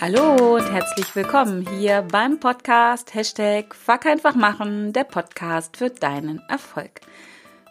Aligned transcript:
Hallo 0.00 0.54
und 0.54 0.72
herzlich 0.72 1.16
willkommen 1.16 1.66
hier 1.76 2.02
beim 2.02 2.38
Podcast 2.38 3.14
Hashtag 3.14 3.74
Fuck 3.74 4.06
einfach 4.06 4.36
machen, 4.36 4.92
der 4.92 5.02
Podcast 5.02 5.76
für 5.76 5.90
deinen 5.90 6.40
Erfolg. 6.48 7.00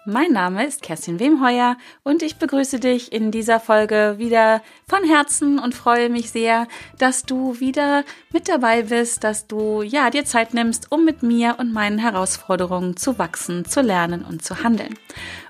Mein 0.05 0.33
Name 0.33 0.65
ist 0.65 0.81
Kerstin 0.81 1.21
Wemheuer 1.21 1.77
und 2.03 2.21
ich 2.23 2.35
begrüße 2.35 2.81
dich 2.81 3.13
in 3.13 3.31
dieser 3.31 3.61
Folge 3.61 4.15
wieder 4.17 4.61
von 4.89 5.05
Herzen 5.05 5.57
und 5.57 5.73
freue 5.73 6.09
mich 6.09 6.29
sehr, 6.29 6.67
dass 6.97 7.23
du 7.23 7.61
wieder 7.61 8.03
mit 8.33 8.49
dabei 8.49 8.83
bist, 8.83 9.23
dass 9.23 9.47
du 9.47 9.81
ja 9.81 10.09
dir 10.09 10.25
Zeit 10.25 10.53
nimmst, 10.53 10.91
um 10.91 11.05
mit 11.05 11.23
mir 11.23 11.55
und 11.59 11.71
meinen 11.71 11.97
Herausforderungen 11.97 12.97
zu 12.97 13.19
wachsen, 13.19 13.63
zu 13.63 13.79
lernen 13.79 14.25
und 14.25 14.43
zu 14.43 14.63
handeln. 14.63 14.95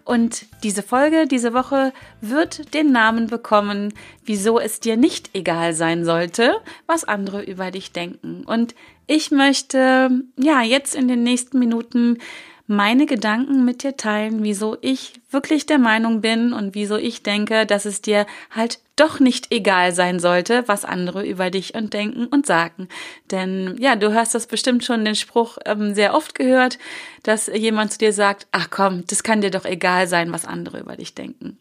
Und 0.07 0.45
diese 0.63 0.83
Folge 0.83 1.27
diese 1.27 1.53
Woche 1.53 1.91
wird 2.21 2.73
den 2.73 2.93
Namen 2.93 3.27
bekommen, 3.27 3.93
wieso 4.23 4.57
es 4.57 4.79
dir 4.79 4.95
nicht 4.95 5.32
egal 5.33 5.73
sein 5.73 6.05
sollte, 6.05 6.61
was 6.86 7.04
andere 7.04 7.43
über 7.43 7.71
dich 7.71 7.91
denken. 7.91 8.46
Und 8.46 8.73
ich 9.05 9.32
möchte 9.32 10.23
ja 10.37 10.61
jetzt 10.61 10.96
in 10.96 11.09
den 11.09 11.23
nächsten 11.23 11.59
Minuten 11.59 12.19
meine 12.67 13.05
Gedanken 13.05 13.63
mit 13.63 13.81
dir 13.81 13.95
teilen, 13.95 14.43
wieso 14.43 14.77
ich 14.81 15.13
wirklich 15.31 15.65
der 15.65 15.79
Meinung 15.79 16.19
bin 16.19 16.51
und 16.51 16.75
wieso 16.75 16.97
ich 16.97 17.23
denke, 17.23 17.65
dass 17.65 17.85
es 17.85 18.01
dir 18.01 18.25
halt 18.51 18.79
doch 18.97 19.19
nicht 19.19 19.53
egal 19.53 19.93
sein 19.93 20.19
sollte, 20.19 20.67
was 20.67 20.83
andere 20.83 21.25
über 21.25 21.49
dich 21.49 21.75
und 21.75 21.93
denken 21.93 22.25
und 22.25 22.45
sagen. 22.45 22.89
Denn 23.31 23.77
ja, 23.79 23.95
du 23.95 24.13
hast 24.13 24.35
das 24.35 24.47
bestimmt 24.47 24.83
schon 24.83 25.05
den 25.05 25.15
Spruch 25.15 25.57
ähm, 25.65 25.95
sehr 25.95 26.13
oft 26.13 26.35
gehört, 26.35 26.77
dass 27.23 27.47
jemand 27.47 27.93
zu 27.93 27.99
dir 27.99 28.11
sagt, 28.11 28.47
ach 28.51 28.69
komm, 28.69 29.05
das 29.07 29.23
kann 29.23 29.41
dir 29.41 29.51
doch 29.51 29.65
egal 29.65 30.07
sein, 30.07 30.33
was 30.33 30.45
andere 30.45 30.79
über 30.79 30.97
dich 30.97 31.15
denken. 31.15 31.57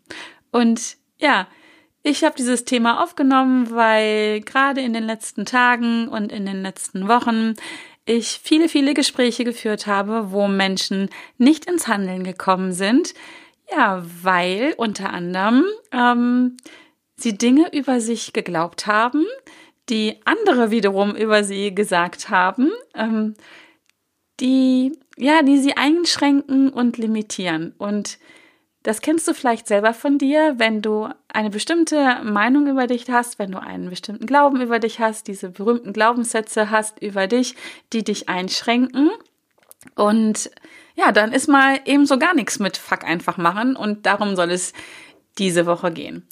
Und 0.50 0.96
ja, 1.18 1.46
ich 2.02 2.24
habe 2.24 2.36
dieses 2.36 2.64
Thema 2.64 3.02
aufgenommen, 3.02 3.70
weil 3.70 4.40
gerade 4.40 4.80
in 4.80 4.92
den 4.92 5.04
letzten 5.04 5.44
Tagen 5.44 6.08
und 6.08 6.32
in 6.32 6.46
den 6.46 6.62
letzten 6.62 7.08
Wochen 7.08 7.54
ich 8.06 8.40
viele, 8.42 8.68
viele 8.68 8.94
Gespräche 8.94 9.44
geführt 9.44 9.86
habe, 9.86 10.30
wo 10.30 10.48
Menschen 10.48 11.10
nicht 11.38 11.66
ins 11.66 11.88
Handeln 11.88 12.24
gekommen 12.24 12.72
sind. 12.72 13.14
Ja, 13.70 14.04
weil 14.22 14.74
unter 14.76 15.12
anderem 15.12 15.64
ähm, 15.92 16.56
sie 17.16 17.36
Dinge 17.36 17.72
über 17.74 18.00
sich 18.00 18.32
geglaubt 18.32 18.86
haben, 18.86 19.26
die 19.88 20.20
andere 20.24 20.70
wiederum 20.70 21.16
über 21.16 21.42
sie 21.42 21.74
gesagt 21.74 22.30
haben, 22.30 22.70
ähm, 22.94 23.34
die 24.38 24.92
ja, 25.16 25.42
die 25.42 25.58
sie 25.58 25.76
einschränken 25.76 26.68
und 26.68 26.98
limitieren. 26.98 27.74
Und 27.78 28.18
das 28.86 29.00
kennst 29.00 29.26
du 29.26 29.34
vielleicht 29.34 29.66
selber 29.66 29.92
von 29.92 30.16
dir, 30.16 30.54
wenn 30.58 30.80
du 30.80 31.08
eine 31.26 31.50
bestimmte 31.50 32.20
Meinung 32.22 32.68
über 32.68 32.86
dich 32.86 33.10
hast, 33.10 33.36
wenn 33.40 33.50
du 33.50 33.60
einen 33.60 33.90
bestimmten 33.90 34.26
Glauben 34.26 34.60
über 34.60 34.78
dich 34.78 35.00
hast, 35.00 35.26
diese 35.26 35.48
berühmten 35.48 35.92
Glaubenssätze 35.92 36.70
hast 36.70 37.02
über 37.02 37.26
dich, 37.26 37.56
die 37.92 38.04
dich 38.04 38.28
einschränken. 38.28 39.10
Und 39.96 40.52
ja, 40.94 41.10
dann 41.10 41.32
ist 41.32 41.48
mal 41.48 41.80
eben 41.84 42.06
so 42.06 42.16
gar 42.16 42.32
nichts 42.32 42.60
mit 42.60 42.76
Fuck 42.76 43.02
einfach 43.02 43.38
machen 43.38 43.74
und 43.74 44.06
darum 44.06 44.36
soll 44.36 44.52
es 44.52 44.72
diese 45.36 45.66
Woche 45.66 45.90
gehen. 45.90 46.24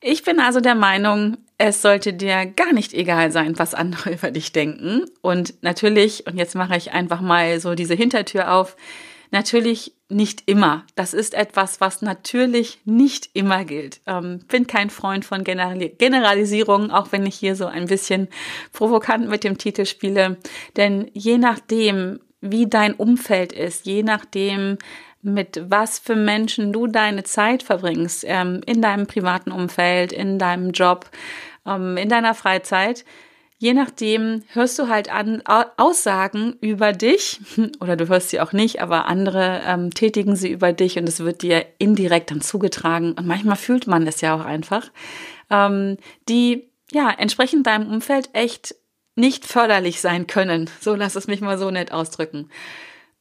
Ich 0.00 0.22
bin 0.22 0.40
also 0.40 0.60
der 0.60 0.74
Meinung, 0.74 1.36
es 1.58 1.82
sollte 1.82 2.14
dir 2.14 2.46
gar 2.46 2.72
nicht 2.72 2.94
egal 2.94 3.30
sein, 3.30 3.58
was 3.58 3.74
andere 3.74 4.10
über 4.14 4.30
dich 4.30 4.52
denken. 4.52 5.04
Und 5.20 5.62
natürlich, 5.62 6.26
und 6.26 6.38
jetzt 6.38 6.54
mache 6.54 6.78
ich 6.78 6.92
einfach 6.92 7.20
mal 7.20 7.60
so 7.60 7.74
diese 7.74 7.94
Hintertür 7.94 8.54
auf, 8.54 8.74
Natürlich 9.30 9.92
nicht 10.10 10.44
immer. 10.46 10.84
Das 10.94 11.12
ist 11.12 11.34
etwas, 11.34 11.80
was 11.80 12.00
natürlich 12.00 12.80
nicht 12.84 13.30
immer 13.34 13.64
gilt. 13.64 14.00
Ähm, 14.06 14.40
bin 14.48 14.66
kein 14.66 14.88
Freund 14.90 15.24
von 15.24 15.44
Generali 15.44 15.90
Generalisierungen, 15.90 16.90
auch 16.90 17.12
wenn 17.12 17.26
ich 17.26 17.34
hier 17.34 17.54
so 17.54 17.66
ein 17.66 17.86
bisschen 17.86 18.28
provokant 18.72 19.28
mit 19.28 19.44
dem 19.44 19.58
Titel 19.58 19.84
spiele. 19.84 20.38
Denn 20.76 21.10
je 21.12 21.36
nachdem, 21.36 22.20
wie 22.40 22.66
dein 22.66 22.94
Umfeld 22.94 23.52
ist, 23.52 23.84
je 23.84 24.02
nachdem, 24.02 24.78
mit 25.20 25.60
was 25.68 25.98
für 25.98 26.16
Menschen 26.16 26.72
du 26.72 26.86
deine 26.86 27.24
Zeit 27.24 27.62
verbringst, 27.62 28.24
ähm, 28.26 28.60
in 28.64 28.80
deinem 28.80 29.06
privaten 29.06 29.52
Umfeld, 29.52 30.12
in 30.12 30.38
deinem 30.38 30.70
Job, 30.70 31.10
ähm, 31.66 31.96
in 31.96 32.08
deiner 32.08 32.34
Freizeit, 32.34 33.04
je 33.58 33.74
nachdem 33.74 34.44
hörst 34.52 34.78
du 34.78 34.88
halt 34.88 35.12
an 35.12 35.42
Aussagen 35.76 36.56
über 36.60 36.92
dich 36.92 37.40
oder 37.80 37.96
du 37.96 38.08
hörst 38.08 38.30
sie 38.30 38.40
auch 38.40 38.52
nicht, 38.52 38.80
aber 38.80 39.06
andere 39.06 39.60
ähm, 39.66 39.92
tätigen 39.92 40.36
sie 40.36 40.50
über 40.50 40.72
dich 40.72 40.98
und 40.98 41.08
es 41.08 41.20
wird 41.20 41.42
dir 41.42 41.66
indirekt 41.78 42.30
dann 42.30 42.40
zugetragen 42.40 43.12
und 43.12 43.26
manchmal 43.26 43.56
fühlt 43.56 43.86
man 43.86 44.06
es 44.06 44.20
ja 44.20 44.34
auch 44.34 44.44
einfach, 44.44 44.90
ähm, 45.50 45.96
die 46.28 46.70
ja 46.92 47.10
entsprechend 47.10 47.66
deinem 47.66 47.90
Umfeld 47.90 48.30
echt 48.32 48.76
nicht 49.16 49.44
förderlich 49.44 50.00
sein 50.00 50.28
können. 50.28 50.70
So 50.80 50.94
lass 50.94 51.16
es 51.16 51.26
mich 51.26 51.40
mal 51.40 51.58
so 51.58 51.70
nett 51.70 51.90
ausdrücken. 51.90 52.50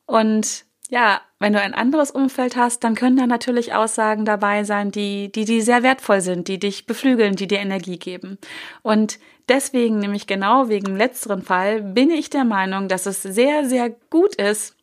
Und 0.05 0.66
ja, 0.89 1.21
wenn 1.39 1.53
du 1.53 1.61
ein 1.61 1.73
anderes 1.73 2.11
Umfeld 2.11 2.55
hast, 2.55 2.83
dann 2.83 2.95
können 2.95 3.17
da 3.17 3.27
natürlich 3.27 3.73
Aussagen 3.73 4.25
dabei 4.25 4.63
sein, 4.63 4.91
die, 4.91 5.31
die, 5.31 5.45
die 5.45 5.61
sehr 5.61 5.83
wertvoll 5.83 6.21
sind, 6.21 6.47
die 6.47 6.59
dich 6.59 6.85
beflügeln, 6.85 7.35
die 7.35 7.47
dir 7.47 7.59
Energie 7.59 7.97
geben. 7.97 8.37
Und 8.81 9.19
deswegen, 9.49 9.99
nämlich 9.99 10.27
genau 10.27 10.69
wegen 10.69 10.95
letzteren 10.95 11.41
Fall, 11.41 11.81
bin 11.81 12.09
ich 12.09 12.29
der 12.29 12.45
Meinung, 12.45 12.87
dass 12.87 13.05
es 13.05 13.21
sehr, 13.21 13.67
sehr 13.67 13.89
gut 14.09 14.35
ist, 14.35 14.75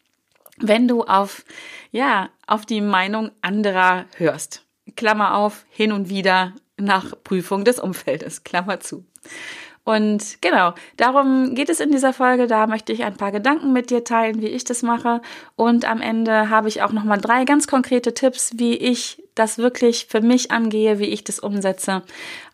wenn 0.59 0.87
du 0.87 1.03
auf, 1.05 1.45
ja, 1.91 2.29
auf 2.47 2.67
die 2.67 2.81
Meinung 2.81 3.31
anderer 3.41 4.05
hörst. 4.17 4.63
Klammer 4.97 5.37
auf, 5.37 5.65
hin 5.71 5.91
und 5.93 6.09
wieder 6.09 6.53
nach 6.77 7.15
Prüfung 7.25 7.65
des 7.65 7.79
Umfeldes, 7.79 8.45
Klammer 8.45 8.81
zu. 8.81 9.05
Und 9.85 10.41
genau, 10.41 10.73
darum 10.97 11.55
geht 11.55 11.69
es 11.69 11.79
in 11.79 11.93
dieser 11.93 12.15
Folge. 12.15 12.47
Da 12.47 12.67
möchte 12.67 12.93
ich 12.93 13.05
ein 13.05 13.17
paar 13.17 13.33
Gedanken 13.33 13.73
mit 13.73 13.91
dir 13.91 14.03
teilen, 14.03 14.41
wie 14.41 14.49
ich 14.49 14.65
das 14.65 14.83
mache. 14.83 15.21
Und 15.57 15.85
am 15.85 16.01
Ende 16.01 16.49
habe 16.49 16.69
ich 16.69 16.83
auch 16.83 16.93
nochmal 16.93 17.21
drei 17.21 17.45
ganz 17.45 17.67
konkrete 17.67 18.15
Tipps, 18.15 18.53
wie 18.57 18.77
ich 18.77 19.23
das 19.35 19.59
wirklich 19.59 20.07
für 20.07 20.23
mich 20.23 20.51
angehe, 20.51 20.99
wie 20.99 21.09
ich 21.09 21.23
das 21.23 21.39
umsetze, 21.39 22.03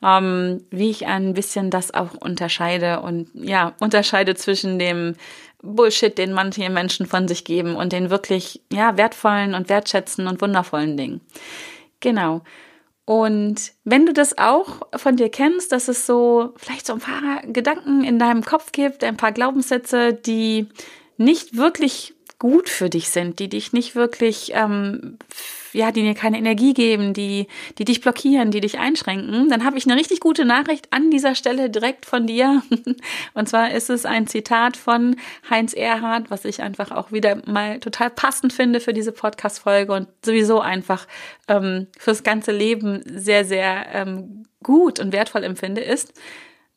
ähm, 0.03 0.65
wie 0.71 0.91
ich 0.91 1.07
ein 1.07 1.35
bisschen 1.35 1.71
das 1.71 1.95
auch 1.95 2.15
unterscheide 2.15 3.01
und 3.01 3.29
ja, 3.35 3.75
unterscheide 3.79 4.35
zwischen 4.35 4.81
dem 4.81 5.15
Bullshit, 5.63 6.17
den 6.17 6.33
manche 6.33 6.69
Menschen 6.71 7.07
von 7.07 7.29
sich 7.29 7.45
geben 7.45 7.77
und 7.77 7.93
den 7.93 8.11
wirklich, 8.11 8.61
ja, 8.73 8.97
wertvollen 8.97 9.55
und 9.55 9.69
wertschätzen 9.69 10.27
und 10.27 10.41
wundervollen 10.41 10.97
Dingen. 10.97 11.21
Genau. 12.01 12.41
Und 13.11 13.73
wenn 13.83 14.07
du 14.07 14.13
das 14.13 14.39
auch 14.39 14.83
von 14.95 15.17
dir 15.17 15.31
kennst, 15.31 15.73
dass 15.73 15.89
es 15.89 16.07
so 16.07 16.55
vielleicht 16.55 16.87
so 16.87 16.93
ein 16.93 17.01
paar 17.01 17.43
Gedanken 17.43 18.05
in 18.05 18.21
deinem 18.21 18.45
Kopf 18.45 18.71
gibt, 18.71 19.03
ein 19.03 19.17
paar 19.17 19.33
Glaubenssätze, 19.33 20.15
die 20.15 20.69
nicht 21.17 21.57
wirklich 21.57 22.15
gut 22.41 22.69
für 22.69 22.91
dich 22.91 23.11
sind, 23.11 23.39
die 23.39 23.49
dich 23.49 23.73
nicht 23.73 23.95
wirklich 23.95 24.51
ähm, 24.55 25.19
ja, 25.73 25.93
die 25.93 26.03
dir 26.03 26.15
keine 26.15 26.39
Energie 26.39 26.75
geben, 26.75 27.13
die, 27.13 27.47
die 27.79 27.85
dich 27.85 28.01
blockieren, 28.01 28.51
die 28.51 28.61
dich 28.61 28.79
einschränken, 28.79 29.49
dann 29.49 29.65
habe 29.65 29.79
ich 29.79 29.87
eine 29.87 29.97
richtig 29.99 30.21
gute 30.21 30.45
Nachricht 30.45 30.93
an 30.93 31.11
dieser 31.11 31.35
Stelle 31.35 31.71
direkt 31.71 32.07
von 32.07 32.27
dir. 32.27 32.63
Und 33.35 33.49
zwar 33.49 33.73
ist 33.73 33.91
es 33.91 34.07
ein 34.07 34.27
Zitat 34.27 34.77
von 34.77 35.17
Heinz 35.49 35.73
Erhardt, 35.73 36.31
was 36.31 36.45
ich 36.45 36.63
einfach 36.63 36.91
auch 36.91 37.13
wieder 37.13 37.43
mal 37.47 37.81
total 37.81 38.11
passend 38.11 38.53
finde 38.53 38.81
für 38.81 38.93
diese 38.93 39.13
Podcast-Folge 39.13 39.93
und 39.93 40.09
sowieso 40.25 40.61
einfach 40.61 41.07
ähm, 41.49 41.87
fürs 41.99 42.23
ganze 42.23 42.53
Leben 42.53 43.03
sehr, 43.07 43.45
sehr 43.45 43.87
ähm, 43.93 44.45
gut 44.63 45.01
und 45.01 45.13
wertvoll 45.13 45.45
empfinde, 45.45 45.81
ist, 45.81 46.13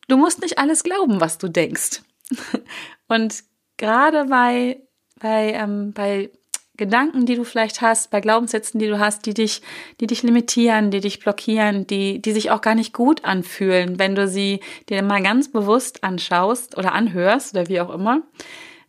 du 0.08 0.16
musst 0.16 0.40
nicht 0.40 0.58
alles 0.58 0.84
glauben, 0.84 1.20
was 1.20 1.38
du 1.38 1.48
denkst. 1.48 2.02
Und 3.08 3.44
gerade 3.76 4.24
bei, 4.24 4.80
bei, 5.24 5.54
ähm, 5.54 5.94
bei 5.94 6.28
Gedanken, 6.76 7.24
die 7.24 7.36
du 7.36 7.44
vielleicht 7.44 7.80
hast, 7.80 8.10
bei 8.10 8.20
Glaubenssätzen, 8.20 8.78
die 8.78 8.88
du 8.88 8.98
hast, 8.98 9.24
die 9.24 9.32
dich, 9.32 9.62
die 9.98 10.06
dich 10.06 10.22
limitieren, 10.22 10.90
die 10.90 11.00
dich 11.00 11.18
blockieren, 11.18 11.86
die, 11.86 12.20
die 12.20 12.32
sich 12.32 12.50
auch 12.50 12.60
gar 12.60 12.74
nicht 12.74 12.92
gut 12.92 13.24
anfühlen, 13.24 13.98
wenn 13.98 14.14
du 14.14 14.28
sie 14.28 14.60
dir 14.90 15.02
mal 15.02 15.22
ganz 15.22 15.50
bewusst 15.50 16.04
anschaust 16.04 16.76
oder 16.76 16.92
anhörst 16.92 17.54
oder 17.54 17.68
wie 17.68 17.80
auch 17.80 17.88
immer, 17.88 18.20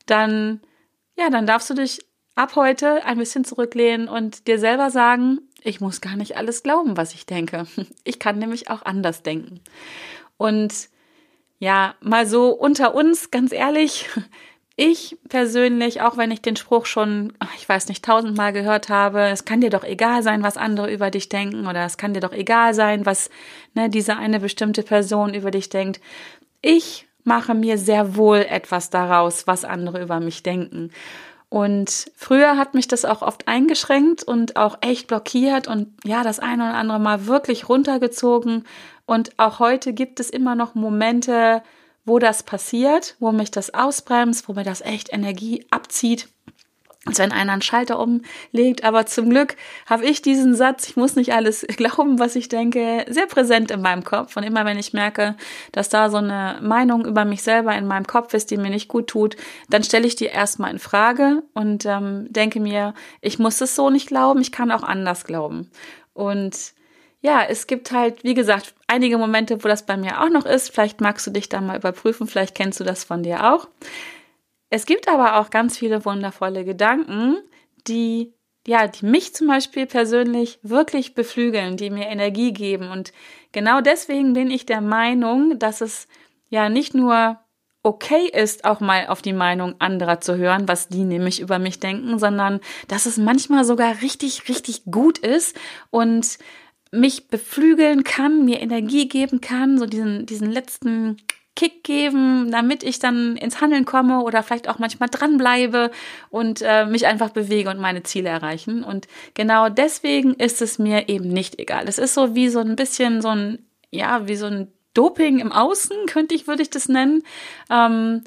dann, 0.07 0.59
ja, 1.17 1.29
dann 1.29 1.47
darfst 1.47 1.69
du 1.69 1.73
dich 1.73 2.05
ab 2.35 2.57
heute 2.57 3.05
ein 3.05 3.17
bisschen 3.17 3.45
zurücklehnen 3.45 4.09
und 4.09 4.45
dir 4.49 4.59
selber 4.59 4.91
sagen, 4.91 5.39
ich 5.63 5.79
muss 5.79 6.01
gar 6.01 6.17
nicht 6.17 6.35
alles 6.35 6.63
glauben, 6.63 6.97
was 6.97 7.13
ich 7.13 7.25
denke. 7.25 7.65
Ich 8.03 8.19
kann 8.19 8.39
nämlich 8.39 8.69
auch 8.69 8.81
anders 8.83 9.23
denken. 9.23 9.61
Und 10.35 10.89
ja, 11.59 11.95
mal 12.01 12.27
so 12.27 12.49
unter 12.49 12.93
uns, 12.93 13.31
ganz 13.31 13.53
ehrlich, 13.53 14.09
ich 14.77 15.17
persönlich, 15.29 16.01
auch 16.01 16.17
wenn 16.17 16.31
ich 16.31 16.41
den 16.41 16.57
Spruch 16.57 16.85
schon, 16.85 17.33
ich 17.55 17.67
weiß 17.67 17.87
nicht, 17.87 18.03
tausendmal 18.03 18.51
gehört 18.51 18.89
habe, 18.89 19.21
es 19.27 19.45
kann 19.45 19.61
dir 19.61 19.69
doch 19.69 19.85
egal 19.85 20.21
sein, 20.21 20.43
was 20.43 20.57
andere 20.57 20.91
über 20.91 21.11
dich 21.11 21.29
denken 21.29 21.65
oder 21.67 21.85
es 21.85 21.97
kann 21.97 22.13
dir 22.13 22.19
doch 22.19 22.33
egal 22.33 22.73
sein, 22.73 23.05
was 23.05 23.29
ne, 23.73 23.89
diese 23.89 24.17
eine 24.17 24.39
bestimmte 24.39 24.83
Person 24.83 25.33
über 25.33 25.49
dich 25.49 25.69
denkt. 25.69 26.01
Ich 26.61 27.07
mache 27.23 27.53
mir 27.53 27.77
sehr 27.77 28.17
wohl 28.17 28.39
etwas 28.39 28.89
daraus, 28.89 29.47
was 29.47 29.63
andere 29.63 30.01
über 30.01 30.19
mich 30.19 30.43
denken. 30.43 30.91
Und 31.47 32.11
früher 32.15 32.57
hat 32.57 32.73
mich 32.73 32.89
das 32.89 33.05
auch 33.05 33.21
oft 33.21 33.47
eingeschränkt 33.47 34.23
und 34.23 34.57
auch 34.57 34.79
echt 34.81 35.07
blockiert 35.07 35.69
und 35.69 35.87
ja, 36.03 36.23
das 36.23 36.39
eine 36.39 36.63
oder 36.63 36.73
andere 36.73 36.99
Mal 36.99 37.27
wirklich 37.27 37.69
runtergezogen 37.69 38.65
Und 39.05 39.37
auch 39.37 39.59
heute 39.59 39.93
gibt 39.93 40.19
es 40.19 40.29
immer 40.29 40.55
noch 40.55 40.75
Momente, 40.75 41.61
wo 42.05 42.19
das 42.19 42.43
passiert, 42.43 43.15
wo 43.19 43.31
mich 43.31 43.51
das 43.51 43.73
ausbremst, 43.73 44.47
wo 44.47 44.53
mir 44.53 44.63
das 44.63 44.81
echt 44.81 45.11
Energie 45.11 45.65
abzieht 45.69 46.27
als 47.05 47.19
wenn 47.19 47.31
einer 47.31 47.53
einen 47.53 47.61
Schalter 47.61 47.99
umlegt. 47.99 48.83
Aber 48.83 49.05
zum 49.05 49.29
Glück 49.29 49.55
habe 49.85 50.05
ich 50.05 50.21
diesen 50.21 50.55
Satz, 50.55 50.87
ich 50.89 50.95
muss 50.95 51.15
nicht 51.15 51.33
alles 51.33 51.61
glauben, 51.77 52.19
was 52.19 52.35
ich 52.35 52.49
denke, 52.49 53.05
sehr 53.07 53.27
präsent 53.27 53.71
in 53.71 53.81
meinem 53.81 54.03
Kopf. 54.03 54.35
Und 54.35 54.43
immer 54.43 54.65
wenn 54.65 54.79
ich 54.79 54.93
merke, 54.93 55.35
dass 55.71 55.89
da 55.89 56.09
so 56.09 56.17
eine 56.17 56.59
Meinung 56.61 57.05
über 57.05 57.23
mich 57.23 57.43
selber 57.43 57.75
in 57.75 57.87
meinem 57.87 58.07
Kopf 58.07 58.33
ist, 58.33 58.49
die 58.49 58.57
mir 58.57 58.71
nicht 58.71 58.87
gut 58.87 59.07
tut, 59.07 59.37
dann 59.69 59.83
stelle 59.83 60.07
ich 60.07 60.15
die 60.15 60.25
erstmal 60.25 60.71
in 60.71 60.79
Frage 60.79 61.43
und 61.53 61.85
ähm, 61.85 62.25
denke 62.29 62.59
mir, 62.59 62.93
ich 63.21 63.37
muss 63.39 63.61
es 63.61 63.75
so 63.75 63.89
nicht 63.89 64.07
glauben, 64.07 64.41
ich 64.41 64.51
kann 64.51 64.71
auch 64.71 64.83
anders 64.83 65.25
glauben. 65.25 65.69
Und 66.13 66.73
ja, 67.25 67.43
es 67.43 67.65
gibt 67.65 67.91
halt, 67.91 68.23
wie 68.23 68.35
gesagt, 68.35 68.75
einige 68.85 69.17
Momente, 69.17 69.63
wo 69.63 69.67
das 69.67 69.83
bei 69.83 69.97
mir 69.97 70.21
auch 70.21 70.29
noch 70.29 70.45
ist. 70.45 70.69
Vielleicht 70.69 71.01
magst 71.01 71.25
du 71.25 71.31
dich 71.31 71.49
da 71.49 71.59
mal 71.59 71.75
überprüfen, 71.75 72.27
vielleicht 72.27 72.53
kennst 72.53 72.79
du 72.79 72.83
das 72.83 73.03
von 73.03 73.23
dir 73.23 73.51
auch. 73.51 73.67
Es 74.69 74.85
gibt 74.85 75.09
aber 75.09 75.39
auch 75.39 75.49
ganz 75.49 75.75
viele 75.75 76.05
wundervolle 76.05 76.63
Gedanken, 76.63 77.37
die 77.87 78.31
ja, 78.67 78.87
die 78.87 79.05
mich 79.05 79.33
zum 79.35 79.47
Beispiel 79.47 79.85
persönlich 79.85 80.57
wirklich 80.63 81.13
beflügeln, 81.13 81.77
die 81.77 81.91
mir 81.91 82.07
Energie 82.07 82.51
geben. 82.51 82.89
Und 82.89 83.13
genau 83.51 83.79
deswegen 83.79 84.33
bin 84.33 84.49
ich 84.49 84.65
der 84.65 84.81
Meinung, 84.81 85.59
dass 85.59 85.81
es 85.81 86.07
ja 86.49 86.67
nicht 86.69 86.95
nur 86.95 87.39
okay 87.83 88.27
ist, 88.33 88.65
auch 88.65 88.79
mal 88.79 89.07
auf 89.07 89.21
die 89.21 89.33
Meinung 89.33 89.75
anderer 89.77 90.19
zu 90.19 90.35
hören, 90.37 90.67
was 90.67 90.89
die 90.89 91.03
nämlich 91.03 91.39
über 91.39 91.59
mich 91.59 91.79
denken, 91.79 92.17
sondern 92.17 92.59
dass 92.87 93.05
es 93.05 93.17
manchmal 93.17 93.65
sogar 93.65 94.01
richtig, 94.01 94.49
richtig 94.49 94.85
gut 94.85 95.19
ist 95.19 95.55
und 95.91 96.39
mich 96.99 97.27
beflügeln 97.27 98.03
kann, 98.03 98.45
mir 98.45 98.61
Energie 98.61 99.07
geben 99.07 99.41
kann, 99.41 99.77
so 99.77 99.85
diesen, 99.85 100.25
diesen 100.25 100.51
letzten 100.51 101.17
Kick 101.55 101.83
geben, 101.83 102.51
damit 102.51 102.83
ich 102.83 102.99
dann 102.99 103.37
ins 103.37 103.61
Handeln 103.61 103.85
komme 103.85 104.21
oder 104.21 104.43
vielleicht 104.43 104.67
auch 104.67 104.77
manchmal 104.77 105.09
dranbleibe 105.09 105.89
und 106.29 106.61
äh, 106.61 106.85
mich 106.85 107.07
einfach 107.07 107.29
bewege 107.29 107.69
und 107.69 107.79
meine 107.79 108.03
Ziele 108.03 108.29
erreichen. 108.29 108.83
Und 108.83 109.07
genau 109.35 109.69
deswegen 109.69 110.33
ist 110.33 110.61
es 110.61 110.79
mir 110.79 111.07
eben 111.07 111.29
nicht 111.29 111.57
egal. 111.57 111.87
Es 111.87 111.97
ist 111.97 112.13
so 112.13 112.35
wie 112.35 112.49
so 112.49 112.59
ein 112.59 112.75
bisschen 112.75 113.21
so 113.21 113.29
ein, 113.29 113.59
ja, 113.89 114.27
wie 114.27 114.35
so 114.35 114.47
ein 114.47 114.67
Doping 114.93 115.39
im 115.39 115.51
Außen, 115.51 116.05
könnte 116.07 116.35
ich, 116.35 116.47
würde 116.47 116.61
ich 116.61 116.69
das 116.69 116.89
nennen. 116.89 117.23
Ähm, 117.69 118.23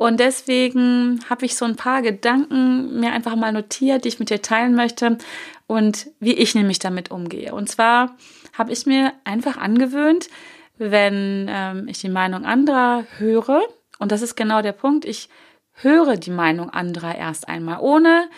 und 0.00 0.18
deswegen 0.18 1.20
habe 1.28 1.44
ich 1.44 1.56
so 1.56 1.66
ein 1.66 1.76
paar 1.76 2.00
Gedanken 2.00 3.00
mir 3.00 3.12
einfach 3.12 3.36
mal 3.36 3.52
notiert, 3.52 4.02
die 4.02 4.08
ich 4.08 4.18
mit 4.18 4.30
dir 4.30 4.40
teilen 4.40 4.74
möchte 4.74 5.18
und 5.66 6.06
wie 6.20 6.32
ich 6.32 6.54
nämlich 6.54 6.78
damit 6.78 7.10
umgehe. 7.10 7.54
Und 7.54 7.68
zwar 7.68 8.16
habe 8.56 8.72
ich 8.72 8.86
mir 8.86 9.12
einfach 9.24 9.58
angewöhnt, 9.58 10.30
wenn 10.78 11.48
ähm, 11.50 11.86
ich 11.86 11.98
die 11.98 12.08
Meinung 12.08 12.46
anderer 12.46 13.04
höre. 13.18 13.60
Und 13.98 14.10
das 14.10 14.22
ist 14.22 14.36
genau 14.36 14.62
der 14.62 14.72
Punkt. 14.72 15.04
Ich 15.04 15.28
höre 15.72 16.16
die 16.16 16.30
Meinung 16.30 16.70
anderer 16.70 17.14
erst 17.14 17.46
einmal, 17.46 17.80
ohne 17.82 18.30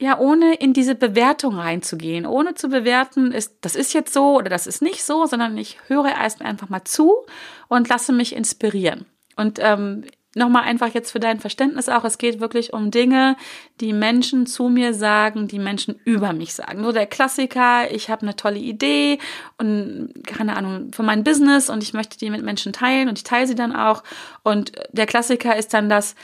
ja, 0.00 0.18
ohne 0.18 0.54
in 0.54 0.72
diese 0.72 0.94
Bewertung 0.94 1.56
reinzugehen, 1.56 2.24
ohne 2.24 2.54
zu 2.54 2.70
bewerten, 2.70 3.32
ist, 3.32 3.58
das 3.60 3.76
ist 3.76 3.92
jetzt 3.92 4.14
so 4.14 4.36
oder 4.36 4.48
das 4.48 4.66
ist 4.66 4.80
nicht 4.80 5.04
so, 5.04 5.26
sondern 5.26 5.58
ich 5.58 5.76
höre 5.88 6.08
erst 6.08 6.40
einfach 6.40 6.70
mal 6.70 6.84
zu 6.84 7.26
und 7.66 7.90
lasse 7.90 8.12
mich 8.14 8.34
inspirieren. 8.34 9.04
Und 9.36 9.58
ähm, 9.60 10.04
nochmal 10.38 10.62
einfach 10.64 10.94
jetzt 10.94 11.10
für 11.10 11.20
dein 11.20 11.40
Verständnis 11.40 11.88
auch, 11.88 12.04
es 12.04 12.18
geht 12.18 12.40
wirklich 12.40 12.72
um 12.72 12.90
Dinge, 12.90 13.36
die 13.80 13.92
Menschen 13.92 14.46
zu 14.46 14.68
mir 14.68 14.94
sagen, 14.94 15.48
die 15.48 15.58
Menschen 15.58 16.00
über 16.04 16.32
mich 16.32 16.54
sagen. 16.54 16.82
So 16.82 16.92
der 16.92 17.06
Klassiker, 17.06 17.90
ich 17.90 18.08
habe 18.08 18.22
eine 18.22 18.36
tolle 18.36 18.58
Idee 18.58 19.18
und 19.58 20.14
keine 20.26 20.56
Ahnung, 20.56 20.92
für 20.92 21.02
mein 21.02 21.24
Business 21.24 21.68
und 21.68 21.82
ich 21.82 21.92
möchte 21.92 22.16
die 22.16 22.30
mit 22.30 22.42
Menschen 22.42 22.72
teilen 22.72 23.08
und 23.08 23.18
ich 23.18 23.24
teile 23.24 23.46
sie 23.46 23.54
dann 23.54 23.74
auch. 23.74 24.02
Und 24.42 24.72
der 24.92 25.06
Klassiker 25.06 25.56
ist 25.56 25.74
dann 25.74 25.88
das, 25.88 26.14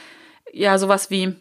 ja, 0.53 0.79
sowas 0.79 1.11
wie, 1.11 1.35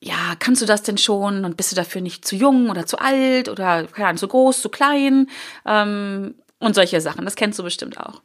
ja, 0.00 0.34
kannst 0.38 0.62
du 0.62 0.66
das 0.66 0.82
denn 0.82 0.98
schon 0.98 1.44
und 1.44 1.56
bist 1.56 1.72
du 1.72 1.76
dafür 1.76 2.00
nicht 2.00 2.24
zu 2.24 2.36
jung 2.36 2.70
oder 2.70 2.86
zu 2.86 2.98
alt 2.98 3.48
oder 3.48 3.84
keine 3.84 4.08
Ahnung, 4.08 4.18
zu 4.18 4.28
groß, 4.28 4.62
zu 4.62 4.68
klein 4.68 5.28
ähm, 5.66 6.34
und 6.58 6.74
solche 6.74 7.00
Sachen. 7.00 7.24
Das 7.24 7.36
kennst 7.36 7.58
du 7.58 7.62
bestimmt 7.62 7.98
auch. 7.98 8.22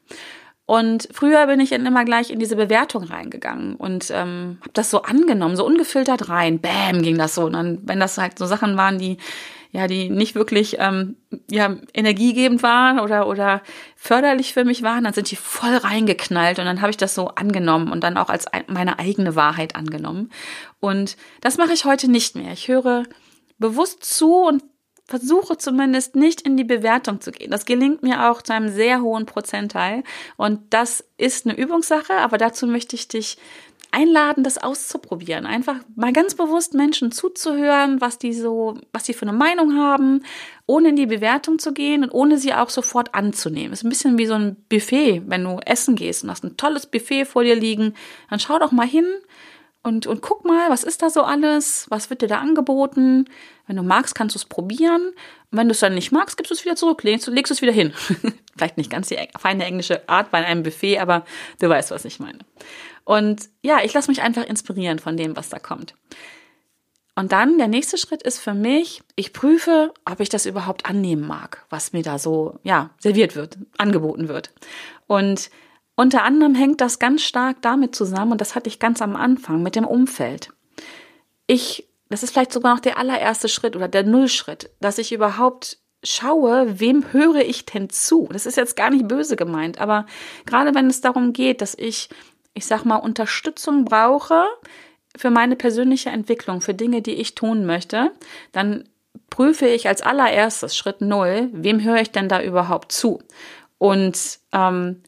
Und 0.66 1.08
früher 1.12 1.46
bin 1.46 1.60
ich 1.60 1.70
dann 1.70 1.86
immer 1.86 2.06
gleich 2.06 2.32
in 2.32 2.40
diese 2.40 2.56
Bewertung 2.56 3.04
reingegangen 3.04 3.76
und 3.76 4.10
ähm, 4.10 4.58
habe 4.62 4.72
das 4.74 4.90
so 4.90 5.04
angenommen, 5.04 5.56
so 5.56 5.66
ungefiltert 5.66 6.28
rein. 6.30 6.60
Bäm 6.60 7.04
ging 7.04 7.18
das 7.18 7.36
so. 7.36 7.44
Und 7.46 7.54
dann, 7.54 7.80
wenn 7.84 8.00
das 8.00 8.18
halt 8.18 8.40
so 8.40 8.48
Sachen 8.48 8.76
waren, 8.76 8.98
die 8.98 9.18
ja, 9.76 9.88
die 9.88 10.10
nicht 10.10 10.36
wirklich 10.36 10.78
ähm, 10.80 11.18
ja, 11.52 11.76
energiegebend 11.94 12.64
waren 12.64 12.98
oder, 12.98 13.28
oder 13.28 13.62
förderlich 13.98 14.54
für 14.54 14.64
mich 14.64 14.84
waren, 14.84 15.04
dann 15.04 15.12
sind 15.12 15.30
die 15.32 15.36
voll 15.36 15.76
reingeknallt 15.76 16.60
und 16.60 16.66
dann 16.66 16.80
habe 16.80 16.92
ich 16.92 16.98
das 16.98 17.14
so 17.14 17.28
angenommen 17.28 17.92
und 17.92 18.02
dann 18.02 18.16
auch 18.16 18.30
als 18.30 18.46
meine 18.68 19.00
eigene 19.00 19.36
Wahrheit 19.36 19.76
angenommen. 19.76 20.32
Und 20.80 21.18
das 21.42 21.58
mache 21.58 21.74
ich 21.74 21.84
heute 21.84 22.10
nicht 22.10 22.38
mehr. 22.38 22.54
Ich 22.54 22.70
höre 22.70 23.04
bewusst 23.58 24.06
zu 24.06 24.46
und 24.46 24.64
versuche 25.06 25.58
zumindest 25.58 26.16
nicht 26.16 26.42
in 26.42 26.58
die 26.58 26.64
Bewertung 26.64 27.22
zu 27.22 27.32
gehen. 27.32 27.52
Das 27.52 27.66
gelingt 27.66 28.02
mir 28.02 28.30
auch 28.30 28.42
zu 28.42 28.54
einem 28.54 28.70
sehr 28.70 29.02
hohen 29.02 29.26
Prozentteil. 29.26 30.04
Und 30.36 30.62
das 30.72 31.04
ist 31.18 31.46
eine 31.46 31.58
Übungssache, 31.58 32.14
aber 32.14 32.38
dazu 32.38 32.66
möchte 32.66 32.96
ich 32.96 33.08
dich 33.08 33.38
einladen, 33.92 34.44
das 34.44 34.58
auszuprobieren. 34.58 35.46
Einfach 35.46 35.78
mal 35.96 36.12
ganz 36.12 36.36
bewusst 36.36 36.74
Menschen 36.74 37.12
zuzuhören, 37.12 38.02
was 38.02 38.18
die 38.18 38.34
so, 38.34 38.78
was 38.92 39.04
die 39.04 39.14
für 39.14 39.28
eine 39.28 39.38
Meinung 39.38 39.78
haben, 39.78 40.24
ohne 40.66 40.90
in 40.90 40.96
die 40.98 41.06
Bewertung 41.06 41.60
zu 41.60 41.72
gehen 41.72 42.04
und 42.04 42.10
ohne 42.10 42.38
sie 42.38 42.54
auch 42.54 42.70
sofort 42.70 43.16
anzunehmen. 43.16 43.72
Ist 43.72 43.84
ein 43.84 43.90
bisschen 43.90 44.18
wie 44.18 44.26
so 44.26 44.34
ein 44.34 44.58
Buffet, 44.68 45.22
wenn 45.28 45.44
du 45.44 45.60
essen 45.66 45.96
gehst 45.96 46.24
und 46.24 46.32
hast 46.32 46.44
ein 46.44 46.58
tolles 46.58 46.88
Buffet 46.88 47.26
vor 47.26 47.44
dir 47.44 47.56
liegen, 47.56 47.94
dann 48.30 48.40
schau 48.40 48.60
doch 48.60 48.74
mal 48.74 48.88
hin, 48.88 49.08
und, 49.86 50.08
und 50.08 50.24
guck 50.24 50.46
mal, 50.46 50.72
was 50.72 50.84
ist 50.84 51.04
da 51.04 51.12
so 51.12 51.22
alles? 51.22 51.86
Was 51.90 52.10
wird 52.10 52.24
dir 52.24 52.28
da 52.28 52.40
angeboten? 52.40 53.30
Wenn 53.68 53.76
du 53.76 53.84
magst, 53.84 54.16
kannst 54.16 54.34
du 54.34 54.40
es 54.40 54.46
probieren. 54.46 55.10
Und 55.52 55.60
wenn 55.60 55.68
du 55.68 55.74
es 55.74 55.80
dann 55.80 55.94
nicht 55.94 56.12
magst, 56.12 56.38
gibst 56.38 56.50
du 56.50 56.56
es 56.56 56.66
wieder 56.66 56.76
zurück, 56.76 57.04
legst, 57.04 57.28
legst 57.28 57.52
es 57.52 57.62
wieder 57.62 57.72
hin. 57.72 57.94
Vielleicht 58.58 58.78
nicht 58.78 58.90
ganz 58.90 59.10
die 59.10 59.20
feine 59.38 59.64
englische 59.64 60.10
Art 60.10 60.32
bei 60.32 60.44
einem 60.44 60.64
Buffet, 60.64 60.98
aber 60.98 61.24
du 61.62 61.70
weißt, 61.70 61.92
was 61.92 62.04
ich 62.04 62.20
meine. 62.20 62.40
Und 63.04 63.48
ja, 63.62 63.78
ich 63.84 63.94
lasse 63.94 64.10
mich 64.10 64.24
einfach 64.24 64.44
inspirieren 64.48 64.98
von 64.98 65.18
dem, 65.18 65.38
was 65.38 65.50
da 65.50 65.60
kommt. 65.60 65.94
Und 67.14 67.32
dann 67.32 67.60
der 67.60 67.68
nächste 67.68 68.00
Schritt 68.00 68.24
ist 68.24 68.40
für 68.40 68.56
mich, 68.56 69.04
ich 69.16 69.34
prüfe, 69.34 69.94
ob 70.04 70.20
ich 70.20 70.30
das 70.30 70.48
überhaupt 70.48 70.88
annehmen 70.88 71.28
mag, 71.28 71.64
was 71.70 71.94
mir 71.94 72.02
da 72.02 72.18
so, 72.18 72.58
ja, 72.64 72.90
serviert 72.98 73.36
wird, 73.36 73.60
angeboten 73.78 74.30
wird. 74.30 74.52
Und 75.06 75.52
unter 75.96 76.24
anderem 76.24 76.56
hängt 76.56 76.82
das 76.82 77.00
ganz 77.00 77.22
stark 77.22 77.62
damit 77.62 77.96
zusammen, 77.96 78.34
und 78.34 78.42
das 78.42 78.56
hatte 78.56 78.70
ich 78.70 78.80
ganz 78.80 79.02
am 79.02 79.16
Anfang, 79.16 79.64
mit 79.64 79.76
dem 79.76 79.86
Umfeld. 79.86 80.50
Ich, 81.48 81.88
das 82.10 82.24
ist 82.24 82.32
vielleicht 82.32 82.52
sogar 82.52 82.74
noch 82.74 82.82
der 82.82 82.98
allererste 82.98 83.48
Schritt 83.48 83.76
oder 83.76 83.88
der 83.88 84.04
Nullschritt, 84.04 84.70
dass 84.82 84.98
ich 84.98 85.14
überhaupt 85.14 85.78
schaue, 86.04 86.80
wem 86.80 87.12
höre 87.14 87.42
ich 87.42 87.66
denn 87.66 87.90
zu? 87.90 88.28
Das 88.32 88.46
ist 88.46 88.58
jetzt 88.58 88.76
gar 88.76 88.90
nicht 88.90 89.08
böse 89.08 89.36
gemeint, 89.36 89.80
aber 89.80 90.06
gerade 90.46 90.76
wenn 90.76 90.88
es 90.88 91.02
darum 91.02 91.34
geht, 91.34 91.62
dass 91.62 91.76
ich, 91.76 92.10
ich 92.54 92.66
sag 92.66 92.86
mal, 92.86 92.98
Unterstützung 92.98 93.86
brauche 93.86 94.46
für 95.16 95.30
meine 95.30 95.56
persönliche 95.56 96.10
Entwicklung, 96.10 96.62
für 96.62 96.74
Dinge, 96.74 97.02
die 97.02 97.14
ich 97.14 97.36
tun 97.36 97.66
möchte, 97.66 98.12
dann 98.52 98.88
prüfe 99.30 99.68
ich 99.68 99.88
als 99.88 100.02
allererstes 100.02 100.76
Schritt 100.76 101.02
Null, 101.02 101.50
wem 101.54 101.82
höre 101.82 102.02
ich 102.02 102.12
denn 102.12 102.30
da 102.30 102.42
überhaupt 102.42 102.92
zu? 102.92 103.20
Und 103.78 104.40
ähm, 104.52 105.02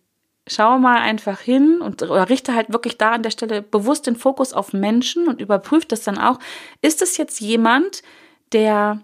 schau 0.47 0.79
mal 0.79 0.97
einfach 0.97 1.39
hin 1.39 1.81
und 1.81 2.01
richte 2.01 2.55
halt 2.55 2.71
wirklich 2.71 2.97
da 2.97 3.11
an 3.11 3.23
der 3.23 3.31
Stelle 3.31 3.61
bewusst 3.61 4.07
den 4.07 4.15
Fokus 4.15 4.53
auf 4.53 4.73
Menschen 4.73 5.27
und 5.27 5.41
überprüft 5.41 5.91
das 5.91 6.01
dann 6.01 6.17
auch. 6.17 6.39
Ist 6.81 7.01
es 7.01 7.17
jetzt 7.17 7.39
jemand, 7.39 8.01
der 8.53 9.01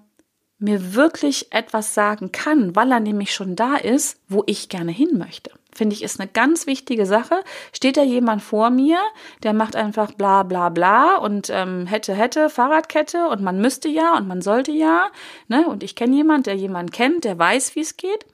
mir 0.59 0.95
wirklich 0.95 1.51
etwas 1.51 1.93
sagen 1.93 2.31
kann, 2.31 2.75
weil 2.75 2.91
er 2.91 2.99
nämlich 2.99 3.33
schon 3.33 3.55
da 3.55 3.75
ist, 3.75 4.19
wo 4.29 4.43
ich 4.45 4.69
gerne 4.69 4.91
hin 4.91 5.17
möchte? 5.17 5.51
Finde 5.75 5.95
ich, 5.95 6.03
ist 6.03 6.19
eine 6.19 6.29
ganz 6.29 6.67
wichtige 6.67 7.05
Sache. 7.05 7.43
Steht 7.71 7.97
da 7.97 8.03
jemand 8.03 8.41
vor 8.43 8.69
mir, 8.69 8.99
der 9.41 9.53
macht 9.53 9.75
einfach 9.75 10.11
bla 10.11 10.43
bla 10.43 10.69
bla 10.69 11.15
und 11.15 11.49
ähm, 11.49 11.87
hätte, 11.87 12.13
hätte, 12.13 12.49
Fahrradkette 12.49 13.27
und 13.27 13.41
man 13.41 13.59
müsste 13.59 13.89
ja 13.89 14.15
und 14.15 14.27
man 14.27 14.41
sollte 14.41 14.71
ja. 14.71 15.09
Ne? 15.47 15.67
Und 15.67 15.83
ich 15.83 15.95
kenne 15.95 16.15
jemand, 16.15 16.45
der 16.45 16.55
jemanden 16.55 16.91
kennt, 16.91 17.23
der 17.23 17.37
weiß, 17.37 17.75
wie 17.75 17.81
es 17.81 17.97
geht. 17.97 18.25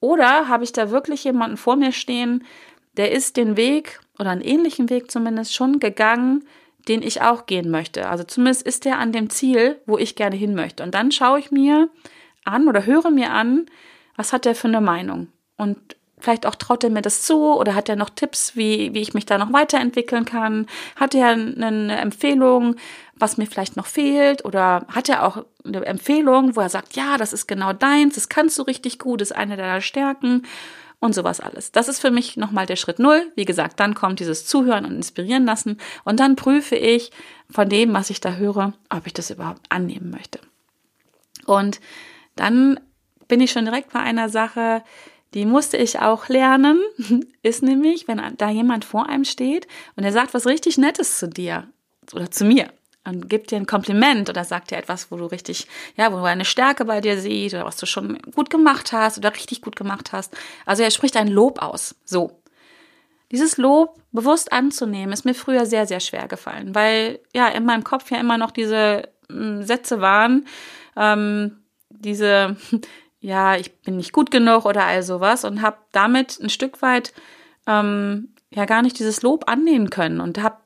Oder 0.00 0.48
habe 0.48 0.64
ich 0.64 0.72
da 0.72 0.90
wirklich 0.90 1.24
jemanden 1.24 1.56
vor 1.56 1.76
mir 1.76 1.92
stehen, 1.92 2.44
der 2.96 3.12
ist 3.12 3.36
den 3.36 3.56
Weg 3.56 4.00
oder 4.18 4.30
einen 4.30 4.40
ähnlichen 4.40 4.90
Weg 4.90 5.10
zumindest 5.10 5.54
schon 5.54 5.80
gegangen, 5.80 6.44
den 6.88 7.02
ich 7.02 7.22
auch 7.22 7.46
gehen 7.46 7.70
möchte. 7.70 8.08
Also 8.08 8.24
zumindest 8.24 8.66
ist 8.66 8.86
er 8.86 8.98
an 8.98 9.12
dem 9.12 9.30
Ziel, 9.30 9.80
wo 9.86 9.98
ich 9.98 10.14
gerne 10.14 10.36
hin 10.36 10.54
möchte. 10.54 10.82
Und 10.82 10.94
dann 10.94 11.10
schaue 11.10 11.38
ich 11.38 11.50
mir 11.50 11.88
an 12.44 12.68
oder 12.68 12.86
höre 12.86 13.10
mir 13.10 13.32
an, 13.32 13.66
was 14.16 14.32
hat 14.32 14.44
der 14.44 14.54
für 14.54 14.68
eine 14.68 14.80
Meinung. 14.80 15.28
Und 15.56 15.96
vielleicht 16.18 16.46
auch 16.46 16.54
traut 16.54 16.82
er 16.84 16.90
mir 16.90 17.02
das 17.02 17.22
zu 17.22 17.54
oder 17.54 17.74
hat 17.74 17.88
er 17.88 17.96
noch 17.96 18.10
Tipps, 18.10 18.56
wie, 18.56 18.94
wie 18.94 19.00
ich 19.00 19.14
mich 19.14 19.26
da 19.26 19.38
noch 19.38 19.52
weiterentwickeln 19.52 20.24
kann? 20.24 20.66
Hat 20.96 21.14
er 21.14 21.28
eine 21.28 21.96
Empfehlung, 21.96 22.76
was 23.14 23.36
mir 23.36 23.46
vielleicht 23.46 23.76
noch 23.76 23.86
fehlt? 23.86 24.44
Oder 24.44 24.86
hat 24.88 25.08
er 25.08 25.26
auch 25.26 25.44
eine 25.64 25.84
Empfehlung, 25.84 26.56
wo 26.56 26.60
er 26.60 26.68
sagt, 26.68 26.96
ja, 26.96 27.16
das 27.18 27.32
ist 27.32 27.46
genau 27.46 27.72
deins, 27.72 28.14
das 28.14 28.28
kannst 28.28 28.58
du 28.58 28.62
richtig 28.62 28.98
gut, 28.98 29.20
das 29.20 29.30
ist 29.30 29.36
eine 29.36 29.56
deiner 29.56 29.80
Stärken 29.80 30.42
und 30.98 31.14
sowas 31.14 31.40
alles. 31.40 31.72
Das 31.72 31.88
ist 31.88 32.00
für 32.00 32.10
mich 32.10 32.36
nochmal 32.36 32.66
der 32.66 32.76
Schritt 32.76 32.98
null. 32.98 33.30
Wie 33.34 33.44
gesagt, 33.44 33.80
dann 33.80 33.94
kommt 33.94 34.20
dieses 34.20 34.46
Zuhören 34.46 34.86
und 34.86 34.94
inspirieren 34.94 35.44
lassen 35.44 35.78
und 36.04 36.20
dann 36.20 36.36
prüfe 36.36 36.76
ich 36.76 37.10
von 37.50 37.68
dem, 37.68 37.92
was 37.92 38.10
ich 38.10 38.20
da 38.20 38.34
höre, 38.34 38.72
ob 38.88 39.06
ich 39.06 39.12
das 39.12 39.30
überhaupt 39.30 39.62
annehmen 39.68 40.10
möchte. 40.10 40.40
Und 41.44 41.80
dann 42.34 42.80
bin 43.28 43.40
ich 43.40 43.50
schon 43.50 43.64
direkt 43.64 43.92
bei 43.92 44.00
einer 44.00 44.28
Sache, 44.28 44.82
die 45.34 45.44
musste 45.44 45.76
ich 45.76 45.98
auch 45.98 46.28
lernen, 46.28 46.80
ist 47.42 47.62
nämlich, 47.62 48.08
wenn 48.08 48.20
da 48.38 48.50
jemand 48.50 48.84
vor 48.84 49.08
einem 49.08 49.24
steht 49.24 49.66
und 49.96 50.04
er 50.04 50.12
sagt 50.12 50.34
was 50.34 50.46
richtig 50.46 50.78
Nettes 50.78 51.18
zu 51.18 51.28
dir 51.28 51.68
oder 52.12 52.30
zu 52.30 52.44
mir 52.44 52.70
und 53.06 53.28
gibt 53.28 53.50
dir 53.50 53.56
ein 53.56 53.66
Kompliment 53.66 54.28
oder 54.28 54.44
sagt 54.44 54.70
dir 54.70 54.76
etwas, 54.76 55.10
wo 55.10 55.16
du 55.16 55.26
richtig, 55.26 55.66
ja, 55.96 56.12
wo 56.12 56.16
du 56.16 56.24
eine 56.24 56.44
Stärke 56.44 56.84
bei 56.84 57.00
dir 57.00 57.18
siehst 57.18 57.54
oder 57.54 57.64
was 57.64 57.76
du 57.76 57.86
schon 57.86 58.18
gut 58.34 58.50
gemacht 58.50 58.92
hast 58.92 59.18
oder 59.18 59.34
richtig 59.34 59.62
gut 59.62 59.76
gemacht 59.76 60.12
hast. 60.12 60.36
Also 60.64 60.82
er 60.82 60.90
spricht 60.90 61.16
ein 61.16 61.28
Lob 61.28 61.62
aus. 61.62 61.94
So. 62.04 62.42
Dieses 63.32 63.56
Lob 63.56 64.00
bewusst 64.12 64.52
anzunehmen, 64.52 65.12
ist 65.12 65.24
mir 65.24 65.34
früher 65.34 65.66
sehr, 65.66 65.86
sehr 65.86 66.00
schwer 66.00 66.28
gefallen, 66.28 66.74
weil 66.74 67.20
ja 67.34 67.48
in 67.48 67.64
meinem 67.64 67.84
Kopf 67.84 68.10
ja 68.10 68.18
immer 68.18 68.38
noch 68.38 68.50
diese 68.50 69.08
äh, 69.30 69.62
Sätze 69.62 70.00
waren, 70.00 70.46
ähm, 70.96 71.58
diese, 71.90 72.56
ja, 73.26 73.56
ich 73.56 73.80
bin 73.80 73.96
nicht 73.96 74.12
gut 74.12 74.30
genug 74.30 74.66
oder 74.66 74.84
all 74.84 75.02
sowas 75.02 75.44
und 75.44 75.60
habe 75.60 75.78
damit 75.90 76.38
ein 76.40 76.48
Stück 76.48 76.80
weit 76.80 77.12
ähm, 77.66 78.28
ja 78.50 78.66
gar 78.66 78.82
nicht 78.82 79.00
dieses 79.00 79.22
Lob 79.22 79.50
annehmen 79.50 79.90
können 79.90 80.20
und 80.20 80.40
habe 80.40 80.58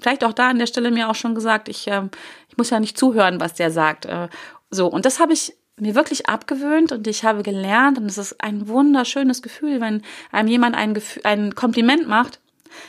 vielleicht 0.00 0.24
auch 0.24 0.32
da 0.32 0.48
an 0.48 0.58
der 0.58 0.66
Stelle 0.66 0.90
mir 0.90 1.10
auch 1.10 1.14
schon 1.14 1.34
gesagt, 1.34 1.68
ich, 1.68 1.86
äh, 1.86 2.08
ich 2.48 2.56
muss 2.56 2.70
ja 2.70 2.80
nicht 2.80 2.96
zuhören, 2.96 3.40
was 3.40 3.52
der 3.52 3.70
sagt. 3.70 4.06
Äh, 4.06 4.28
so, 4.70 4.86
und 4.86 5.04
das 5.04 5.20
habe 5.20 5.34
ich 5.34 5.54
mir 5.76 5.94
wirklich 5.94 6.30
abgewöhnt 6.30 6.92
und 6.92 7.06
ich 7.06 7.24
habe 7.24 7.42
gelernt 7.42 7.98
und 7.98 8.06
es 8.06 8.16
ist 8.16 8.42
ein 8.42 8.68
wunderschönes 8.68 9.42
Gefühl, 9.42 9.82
wenn 9.82 10.00
einem 10.32 10.48
jemand 10.48 10.76
ein, 10.76 10.94
Gefühl, 10.94 11.20
ein 11.24 11.54
Kompliment 11.54 12.08
macht, 12.08 12.40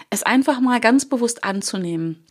es 0.10 0.24
einfach 0.24 0.62
mal 0.62 0.80
ganz 0.80 1.04
bewusst 1.04 1.44
anzunehmen 1.44 2.26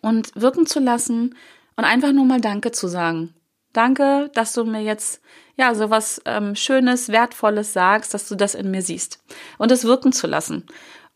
und 0.00 0.32
wirken 0.40 0.64
zu 0.64 0.80
lassen 0.80 1.34
und 1.76 1.84
einfach 1.84 2.12
nur 2.12 2.24
mal 2.24 2.40
Danke 2.40 2.72
zu 2.72 2.88
sagen. 2.88 3.34
Danke, 3.74 4.30
dass 4.32 4.54
du 4.54 4.64
mir 4.64 4.80
jetzt 4.80 5.20
ja 5.56 5.74
so 5.74 5.90
was 5.90 6.20
ähm, 6.24 6.54
Schönes, 6.54 7.08
Wertvolles 7.08 7.72
sagst, 7.72 8.14
dass 8.14 8.28
du 8.28 8.34
das 8.34 8.54
in 8.54 8.70
mir 8.70 8.82
siehst 8.82 9.22
und 9.58 9.70
es 9.70 9.84
wirken 9.84 10.12
zu 10.12 10.26
lassen 10.26 10.66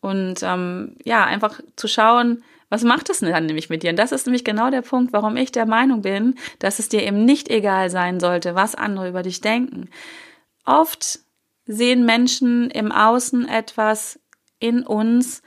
und 0.01 0.41
ähm, 0.43 0.95
ja 1.03 1.25
einfach 1.25 1.59
zu 1.75 1.87
schauen, 1.87 2.43
was 2.69 2.83
macht 2.83 3.09
es 3.09 3.19
denn 3.19 3.31
dann 3.31 3.47
nämlich 3.47 3.69
mit 3.69 3.83
dir? 3.83 3.89
Und 3.89 3.97
das 3.97 4.11
ist 4.11 4.27
nämlich 4.27 4.43
genau 4.43 4.69
der 4.69 4.83
Punkt, 4.83 5.11
warum 5.11 5.35
ich 5.37 5.51
der 5.51 5.65
Meinung 5.65 6.03
bin, 6.03 6.35
dass 6.59 6.79
es 6.79 6.87
dir 6.87 7.03
eben 7.03 7.25
nicht 7.25 7.49
egal 7.49 7.89
sein 7.89 8.19
sollte, 8.19 8.53
was 8.55 8.75
andere 8.75 9.09
über 9.09 9.23
dich 9.23 9.41
denken. 9.41 9.89
Oft 10.65 11.19
sehen 11.65 12.05
Menschen 12.05 12.69
im 12.69 12.91
Außen 12.91 13.47
etwas 13.47 14.19
in 14.59 14.83
uns, 14.83 15.41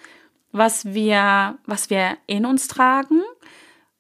was 0.51 0.85
wir, 0.95 1.59
was 1.65 1.91
wir 1.91 2.17
in 2.27 2.45
uns 2.45 2.67
tragen, 2.69 3.23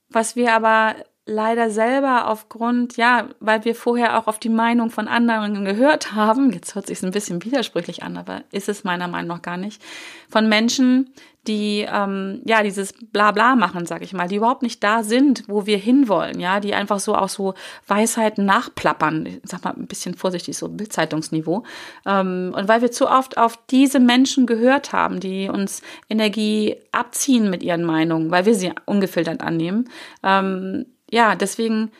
was 0.09 0.37
wir 0.37 0.53
aber 0.53 0.97
leider 1.25 1.71
selber 1.71 2.29
aufgrund, 2.29 2.97
ja, 2.97 3.29
weil 3.39 3.65
wir 3.65 3.75
vorher 3.75 4.19
auch 4.19 4.27
auf 4.27 4.41
die 4.41 4.49
Meinung 4.49 4.91
von 4.91 5.07
anderen 5.07 5.65
gehört 5.65 6.13
haben, 6.13 6.53
jetzt 6.53 6.75
hört 6.75 6.89
sich 6.89 7.03
ein 7.03 7.13
bisschen 7.13 7.45
widersprüchlich 7.45 8.03
an, 8.03 8.17
aber 8.17 8.43
ist 8.51 8.69
es 8.69 8.83
meiner 8.83 9.07
Meinung 9.07 9.29
nach 9.29 9.43
gar 9.43 9.57
nicht, 9.57 9.81
von 10.29 10.49
Menschen, 10.49 11.11
die 11.47 11.87
ähm, 11.93 12.41
ja 12.45 12.63
dieses 12.63 12.93
Blabla 12.93 13.57
machen, 13.57 13.87
sag 13.87 14.03
ich 14.03 14.13
mal, 14.13 14.29
die 14.29 14.37
überhaupt 14.37 14.63
nicht 14.63 14.83
da 14.83 15.03
sind, 15.03 15.45
wo 15.49 15.67
wir 15.67 15.77
hinwollen, 15.77 16.41
ja, 16.41 16.59
die 16.59 16.75
einfach 16.75 16.99
so 16.99 17.15
auch 17.15 17.29
so 17.29 17.55
Weisheiten 17.87 18.45
nachplappern, 18.45 19.27
ich 19.27 19.41
sag 19.45 19.65
mal 19.65 19.75
ein 19.75 19.87
bisschen 19.87 20.15
vorsichtig 20.15 20.57
so 20.57 20.69
Bildzeitungsniveau, 20.69 21.63
ähm, 22.05 22.53
und 22.57 22.67
weil 22.67 22.83
wir 22.83 22.91
zu 22.91 23.09
oft 23.09 23.39
auf 23.39 23.59
diese 23.71 24.01
Menschen 24.01 24.47
gehört 24.47 24.93
haben, 24.93 25.21
die 25.21 25.49
uns 25.49 25.83
Energie 26.09 26.77
abziehen 26.91 27.49
mit 27.49 27.63
ihren 27.63 27.85
Meinungen, 27.85 28.33
weil 28.33 28.45
wir 28.45 28.55
sie 28.55 28.73
ungefiltert 28.87 29.41
annehmen, 29.41 29.89
ähm, 30.25 30.87
ja, 31.13 31.37
deswegen 31.37 31.93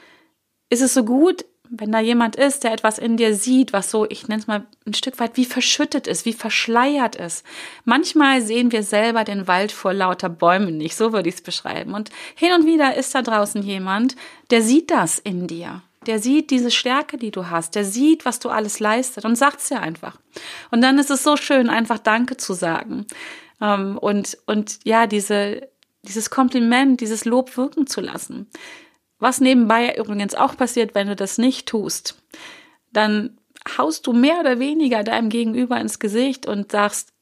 ist 0.71 0.81
es 0.81 0.95
so 0.95 1.05
gut, 1.05 1.45
wenn 1.69 1.93
da 1.93 2.01
jemand 2.01 2.35
ist, 2.37 2.65
der 2.65 2.73
etwas 2.73 2.99
in 2.99 3.17
dir 3.17 3.35
sieht, 3.35 3.73
was 3.73 3.91
so, 3.91 4.07
ich 4.09 4.27
nenne 4.27 4.41
es 4.41 4.47
mal 4.47 4.67
ein 4.87 4.95
Stück 4.95 5.19
weit 5.21 5.37
wie 5.37 5.45
verschüttet 5.45 6.07
ist, 6.07 6.25
wie 6.25 6.33
verschleiert 6.33 7.17
ist. 7.17 7.45
Manchmal 7.85 8.43
sehen 8.43 8.73
wir 8.73 8.83
selber 8.83 9.25
den 9.25 9.47
Wald 9.47 9.71
vor 9.71 9.93
lauter 9.93 10.29
Bäumen 10.29 10.79
nicht, 10.79 10.97
so 10.97 11.13
würde 11.13 11.29
ich 11.29 11.37
es 11.37 11.41
beschreiben. 11.43 11.95
Und 11.95 12.11
hin 12.35 12.53
und 12.53 12.67
wieder 12.67 12.95
ist 12.95 13.15
da 13.15 13.23
draußen 13.23 13.63
jemand, 13.63 14.17
der 14.51 14.63
sieht 14.63 14.91
das 14.91 15.19
in 15.19 15.47
dir. 15.47 15.83
Der 16.07 16.19
sieht 16.19 16.51
diese 16.51 16.71
Stärke, 16.71 17.17
die 17.17 17.31
du 17.31 17.49
hast. 17.49 17.75
Der 17.75 17.85
sieht, 17.85 18.25
was 18.25 18.39
du 18.39 18.49
alles 18.49 18.81
leistet 18.81 19.25
und 19.25 19.37
sagt's 19.37 19.69
dir 19.69 19.81
einfach. 19.81 20.19
Und 20.71 20.81
dann 20.81 20.99
ist 20.99 21.11
es 21.11 21.23
so 21.23 21.37
schön, 21.37 21.69
einfach 21.69 21.99
Danke 21.99 22.39
zu 22.39 22.55
sagen. 22.55 23.07
Ähm, 23.61 23.99
und, 23.99 24.37
und 24.47 24.79
ja, 24.85 25.07
diese, 25.07 25.69
dieses 26.03 26.31
Kompliment, 26.31 27.01
dieses 27.01 27.25
Lob 27.25 27.57
wirken 27.57 27.87
zu 27.87 28.01
lassen. 28.01 28.49
Was 29.23 29.41
nebenbei 29.41 29.95
übrigens 29.95 30.35
auch 30.35 30.57
passiert, 30.57 30.97
wenn 30.97 31.07
du 31.07 31.15
das 31.15 31.39
nicht 31.39 31.69
tust, 31.69 32.21
dann 32.93 33.39
haust 33.79 34.09
du 34.09 34.13
mehr 34.13 34.41
oder 34.41 34.59
weniger 34.59 35.05
deinem 35.05 35.29
Gegenüber 35.29 35.81
ins 35.81 36.01
Gesicht 36.01 36.45
und 36.45 36.73
sagst 36.73 37.13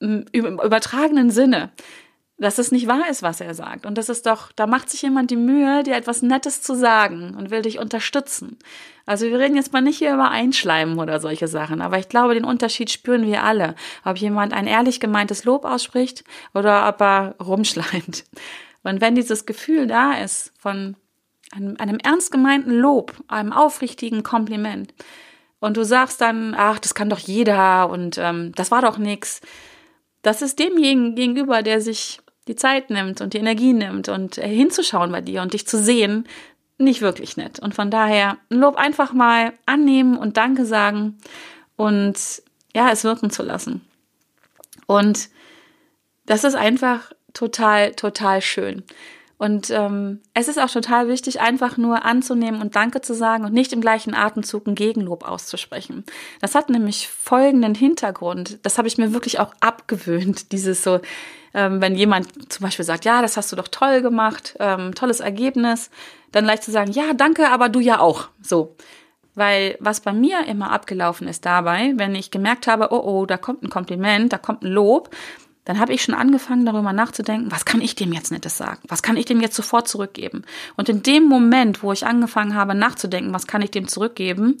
im 0.00 0.24
übertragenen 0.32 1.30
Sinne, 1.30 1.70
dass 2.38 2.58
es 2.58 2.72
nicht 2.72 2.88
wahr 2.88 3.08
ist, 3.08 3.22
was 3.22 3.40
er 3.40 3.54
sagt. 3.54 3.86
Und 3.86 3.96
das 3.96 4.08
ist 4.08 4.26
doch, 4.26 4.50
da 4.50 4.66
macht 4.66 4.90
sich 4.90 5.02
jemand 5.02 5.30
die 5.30 5.36
Mühe, 5.36 5.84
dir 5.84 5.94
etwas 5.94 6.20
Nettes 6.22 6.62
zu 6.62 6.74
sagen 6.74 7.36
und 7.38 7.52
will 7.52 7.62
dich 7.62 7.78
unterstützen. 7.78 8.58
Also 9.06 9.26
wir 9.26 9.38
reden 9.38 9.54
jetzt 9.54 9.72
mal 9.72 9.82
nicht 9.82 9.98
hier 9.98 10.14
über 10.14 10.32
Einschleimen 10.32 10.98
oder 10.98 11.20
solche 11.20 11.46
Sachen, 11.46 11.80
aber 11.80 11.96
ich 12.00 12.08
glaube, 12.08 12.34
den 12.34 12.44
Unterschied 12.44 12.90
spüren 12.90 13.24
wir 13.24 13.44
alle. 13.44 13.76
Ob 14.04 14.16
jemand 14.16 14.52
ein 14.52 14.66
ehrlich 14.66 14.98
gemeintes 14.98 15.44
Lob 15.44 15.64
ausspricht 15.64 16.24
oder 16.54 16.88
ob 16.88 17.00
er 17.00 17.36
rumschleimt. 17.40 18.24
Und 18.82 19.00
wenn 19.00 19.14
dieses 19.14 19.46
Gefühl 19.46 19.86
da 19.86 20.14
ist 20.14 20.52
von 20.58 20.96
einem, 21.50 21.76
einem 21.78 21.98
ernst 21.98 22.30
gemeinten 22.30 22.72
Lob, 22.72 23.14
einem 23.28 23.52
aufrichtigen 23.52 24.22
Kompliment. 24.22 24.94
Und 25.58 25.76
du 25.76 25.84
sagst 25.84 26.20
dann, 26.20 26.54
ach, 26.56 26.78
das 26.78 26.94
kann 26.94 27.10
doch 27.10 27.18
jeder 27.18 27.90
und 27.90 28.18
ähm, 28.18 28.52
das 28.54 28.70
war 28.70 28.82
doch 28.82 28.98
nix. 28.98 29.40
Das 30.22 30.42
ist 30.42 30.58
demjenigen 30.58 31.14
gegenüber, 31.14 31.62
der 31.62 31.80
sich 31.80 32.20
die 32.48 32.56
Zeit 32.56 32.90
nimmt 32.90 33.20
und 33.20 33.34
die 33.34 33.38
Energie 33.38 33.72
nimmt 33.72 34.08
und 34.08 34.38
äh, 34.38 34.48
hinzuschauen 34.48 35.12
bei 35.12 35.20
dir 35.20 35.42
und 35.42 35.52
dich 35.52 35.66
zu 35.66 35.78
sehen, 35.78 36.26
nicht 36.78 37.02
wirklich 37.02 37.36
nett. 37.36 37.58
Und 37.60 37.74
von 37.74 37.90
daher 37.90 38.38
Lob 38.48 38.76
einfach 38.76 39.12
mal 39.12 39.52
annehmen 39.66 40.16
und 40.16 40.36
Danke 40.36 40.64
sagen 40.64 41.18
und 41.76 42.16
ja, 42.74 42.90
es 42.90 43.04
wirken 43.04 43.30
zu 43.30 43.42
lassen. 43.42 43.82
Und 44.86 45.28
das 46.26 46.44
ist 46.44 46.54
einfach 46.54 47.12
total, 47.34 47.92
total 47.92 48.40
schön. 48.40 48.82
Und 49.40 49.70
ähm, 49.70 50.20
es 50.34 50.48
ist 50.48 50.58
auch 50.60 50.68
total 50.68 51.08
wichtig, 51.08 51.40
einfach 51.40 51.78
nur 51.78 52.04
anzunehmen 52.04 52.60
und 52.60 52.76
Danke 52.76 53.00
zu 53.00 53.14
sagen 53.14 53.46
und 53.46 53.54
nicht 53.54 53.72
im 53.72 53.80
gleichen 53.80 54.12
Atemzug 54.12 54.66
ein 54.66 54.74
Gegenlob 54.74 55.26
auszusprechen. 55.26 56.04
Das 56.42 56.54
hat 56.54 56.68
nämlich 56.68 57.08
folgenden 57.08 57.74
Hintergrund. 57.74 58.58
Das 58.64 58.76
habe 58.76 58.86
ich 58.86 58.98
mir 58.98 59.14
wirklich 59.14 59.40
auch 59.40 59.54
abgewöhnt. 59.60 60.52
Dieses 60.52 60.84
so, 60.84 61.00
ähm, 61.54 61.80
wenn 61.80 61.94
jemand 61.94 62.52
zum 62.52 62.64
Beispiel 62.64 62.84
sagt, 62.84 63.06
ja, 63.06 63.22
das 63.22 63.38
hast 63.38 63.50
du 63.50 63.56
doch 63.56 63.68
toll 63.68 64.02
gemacht, 64.02 64.56
ähm, 64.60 64.94
tolles 64.94 65.20
Ergebnis, 65.20 65.88
dann 66.32 66.44
leicht 66.44 66.62
zu 66.62 66.70
sagen, 66.70 66.92
ja, 66.92 67.14
danke, 67.14 67.48
aber 67.48 67.70
du 67.70 67.80
ja 67.80 67.98
auch. 67.98 68.28
So. 68.42 68.76
Weil 69.34 69.78
was 69.80 70.00
bei 70.00 70.12
mir 70.12 70.46
immer 70.48 70.70
abgelaufen 70.70 71.26
ist 71.26 71.46
dabei, 71.46 71.94
wenn 71.96 72.14
ich 72.14 72.30
gemerkt 72.30 72.66
habe, 72.66 72.88
oh 72.90 73.00
oh, 73.02 73.24
da 73.24 73.38
kommt 73.38 73.62
ein 73.62 73.70
Kompliment, 73.70 74.34
da 74.34 74.36
kommt 74.36 74.64
ein 74.64 74.70
Lob, 74.70 75.08
dann 75.70 75.78
habe 75.78 75.92
ich 75.92 76.02
schon 76.02 76.16
angefangen, 76.16 76.66
darüber 76.66 76.92
nachzudenken, 76.92 77.52
was 77.52 77.64
kann 77.64 77.80
ich 77.80 77.94
dem 77.94 78.12
jetzt 78.12 78.32
Nettes 78.32 78.58
sagen? 78.58 78.80
Was 78.88 79.04
kann 79.04 79.16
ich 79.16 79.26
dem 79.26 79.40
jetzt 79.40 79.54
sofort 79.54 79.86
zurückgeben? 79.86 80.42
Und 80.76 80.88
in 80.88 81.04
dem 81.04 81.22
Moment, 81.22 81.84
wo 81.84 81.92
ich 81.92 82.04
angefangen 82.04 82.56
habe, 82.56 82.74
nachzudenken, 82.74 83.32
was 83.32 83.46
kann 83.46 83.62
ich 83.62 83.70
dem 83.70 83.86
zurückgeben, 83.86 84.58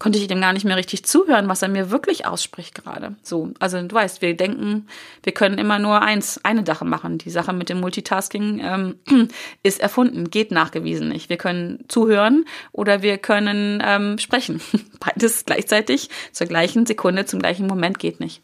konnte 0.00 0.18
ich 0.18 0.26
dem 0.26 0.40
gar 0.40 0.52
nicht 0.52 0.64
mehr 0.64 0.76
richtig 0.76 1.04
zuhören, 1.04 1.46
was 1.46 1.62
er 1.62 1.68
mir 1.68 1.92
wirklich 1.92 2.26
ausspricht 2.26 2.74
gerade. 2.74 3.14
So, 3.22 3.52
also 3.60 3.80
du 3.80 3.94
weißt, 3.94 4.20
wir 4.20 4.36
denken, 4.36 4.88
wir 5.22 5.32
können 5.32 5.58
immer 5.58 5.78
nur 5.78 6.02
eins, 6.02 6.44
eine 6.44 6.66
Sache 6.66 6.84
machen. 6.84 7.18
Die 7.18 7.30
Sache 7.30 7.52
mit 7.52 7.68
dem 7.68 7.78
Multitasking 7.78 8.60
ähm, 8.60 9.28
ist 9.62 9.78
erfunden, 9.78 10.28
geht 10.28 10.50
nachgewiesen 10.50 11.08
nicht. 11.08 11.28
Wir 11.28 11.36
können 11.36 11.84
zuhören 11.86 12.46
oder 12.72 13.02
wir 13.02 13.18
können 13.18 13.80
ähm, 13.86 14.18
sprechen. 14.18 14.60
Beides 14.98 15.44
gleichzeitig 15.44 16.10
zur 16.32 16.48
gleichen 16.48 16.84
Sekunde, 16.84 17.26
zum 17.26 17.38
gleichen 17.38 17.68
Moment 17.68 18.00
geht 18.00 18.18
nicht. 18.18 18.42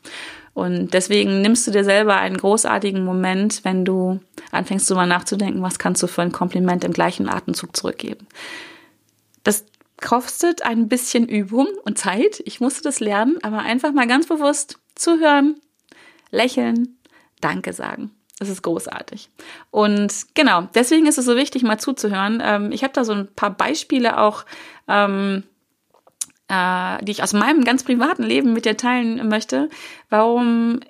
Und 0.55 0.95
deswegen 0.95 1.43
nimmst 1.43 1.67
du 1.67 1.73
dir 1.73 1.85
selber 1.85 2.17
einen 2.17 2.37
großartigen 2.37 3.05
Moment, 3.05 3.65
wenn 3.65 3.85
du 3.85 4.21
anfängst 4.53 4.89
darüber 4.89 5.05
nachzudenken, 5.05 5.63
was 5.63 5.81
kannst 5.81 6.03
du 6.03 6.07
für 6.07 6.23
ein 6.23 6.33
Kompliment 6.33 6.85
im 6.85 6.93
gleichen 6.93 7.29
Atemzug 7.29 7.77
zurückgeben. 7.77 8.29
Das 9.43 9.65
kostet 10.01 10.63
ein 10.63 10.89
bisschen 10.89 11.29
Übung 11.29 11.67
und 11.85 11.99
Zeit. 11.99 12.41
Ich 12.47 12.61
musste 12.61 12.83
das 12.83 13.01
lernen, 13.01 13.39
aber 13.43 13.59
einfach 13.59 13.93
mal 13.93 14.07
ganz 14.07 14.27
bewusst 14.27 14.79
zuhören, 14.95 15.61
lächeln, 16.31 16.99
Danke 17.41 17.73
sagen. 17.73 18.11
Das 18.39 18.49
ist 18.49 18.63
großartig. 18.63 19.29
Und 19.71 20.13
genau, 20.35 20.69
deswegen 20.75 21.07
ist 21.07 21.19
es 21.19 21.25
so 21.25 21.37
wichtig, 21.37 21.63
mal 21.63 21.79
zuzuhören. 21.79 22.43
Ähm, 22.45 22.73
ich 22.73 22.83
habe 22.83 22.93
da 22.93 23.05
so 23.05 23.13
ein 23.13 23.29
paar 23.35 23.51
Beispiele 23.51 24.19
auch, 24.19 24.45
ähm, 24.89 25.45
äh, 26.55 27.05
die 27.05 27.13
ich 27.13 27.23
aus 27.23 27.33
meinem 27.33 27.65
ganz 27.65 27.83
privaten 27.85 28.23
Leben 28.23 28.53
mit 28.53 28.65
dir 28.65 28.77
teilen 28.77 29.29
möchte, 29.29 29.69
warum 30.11 30.81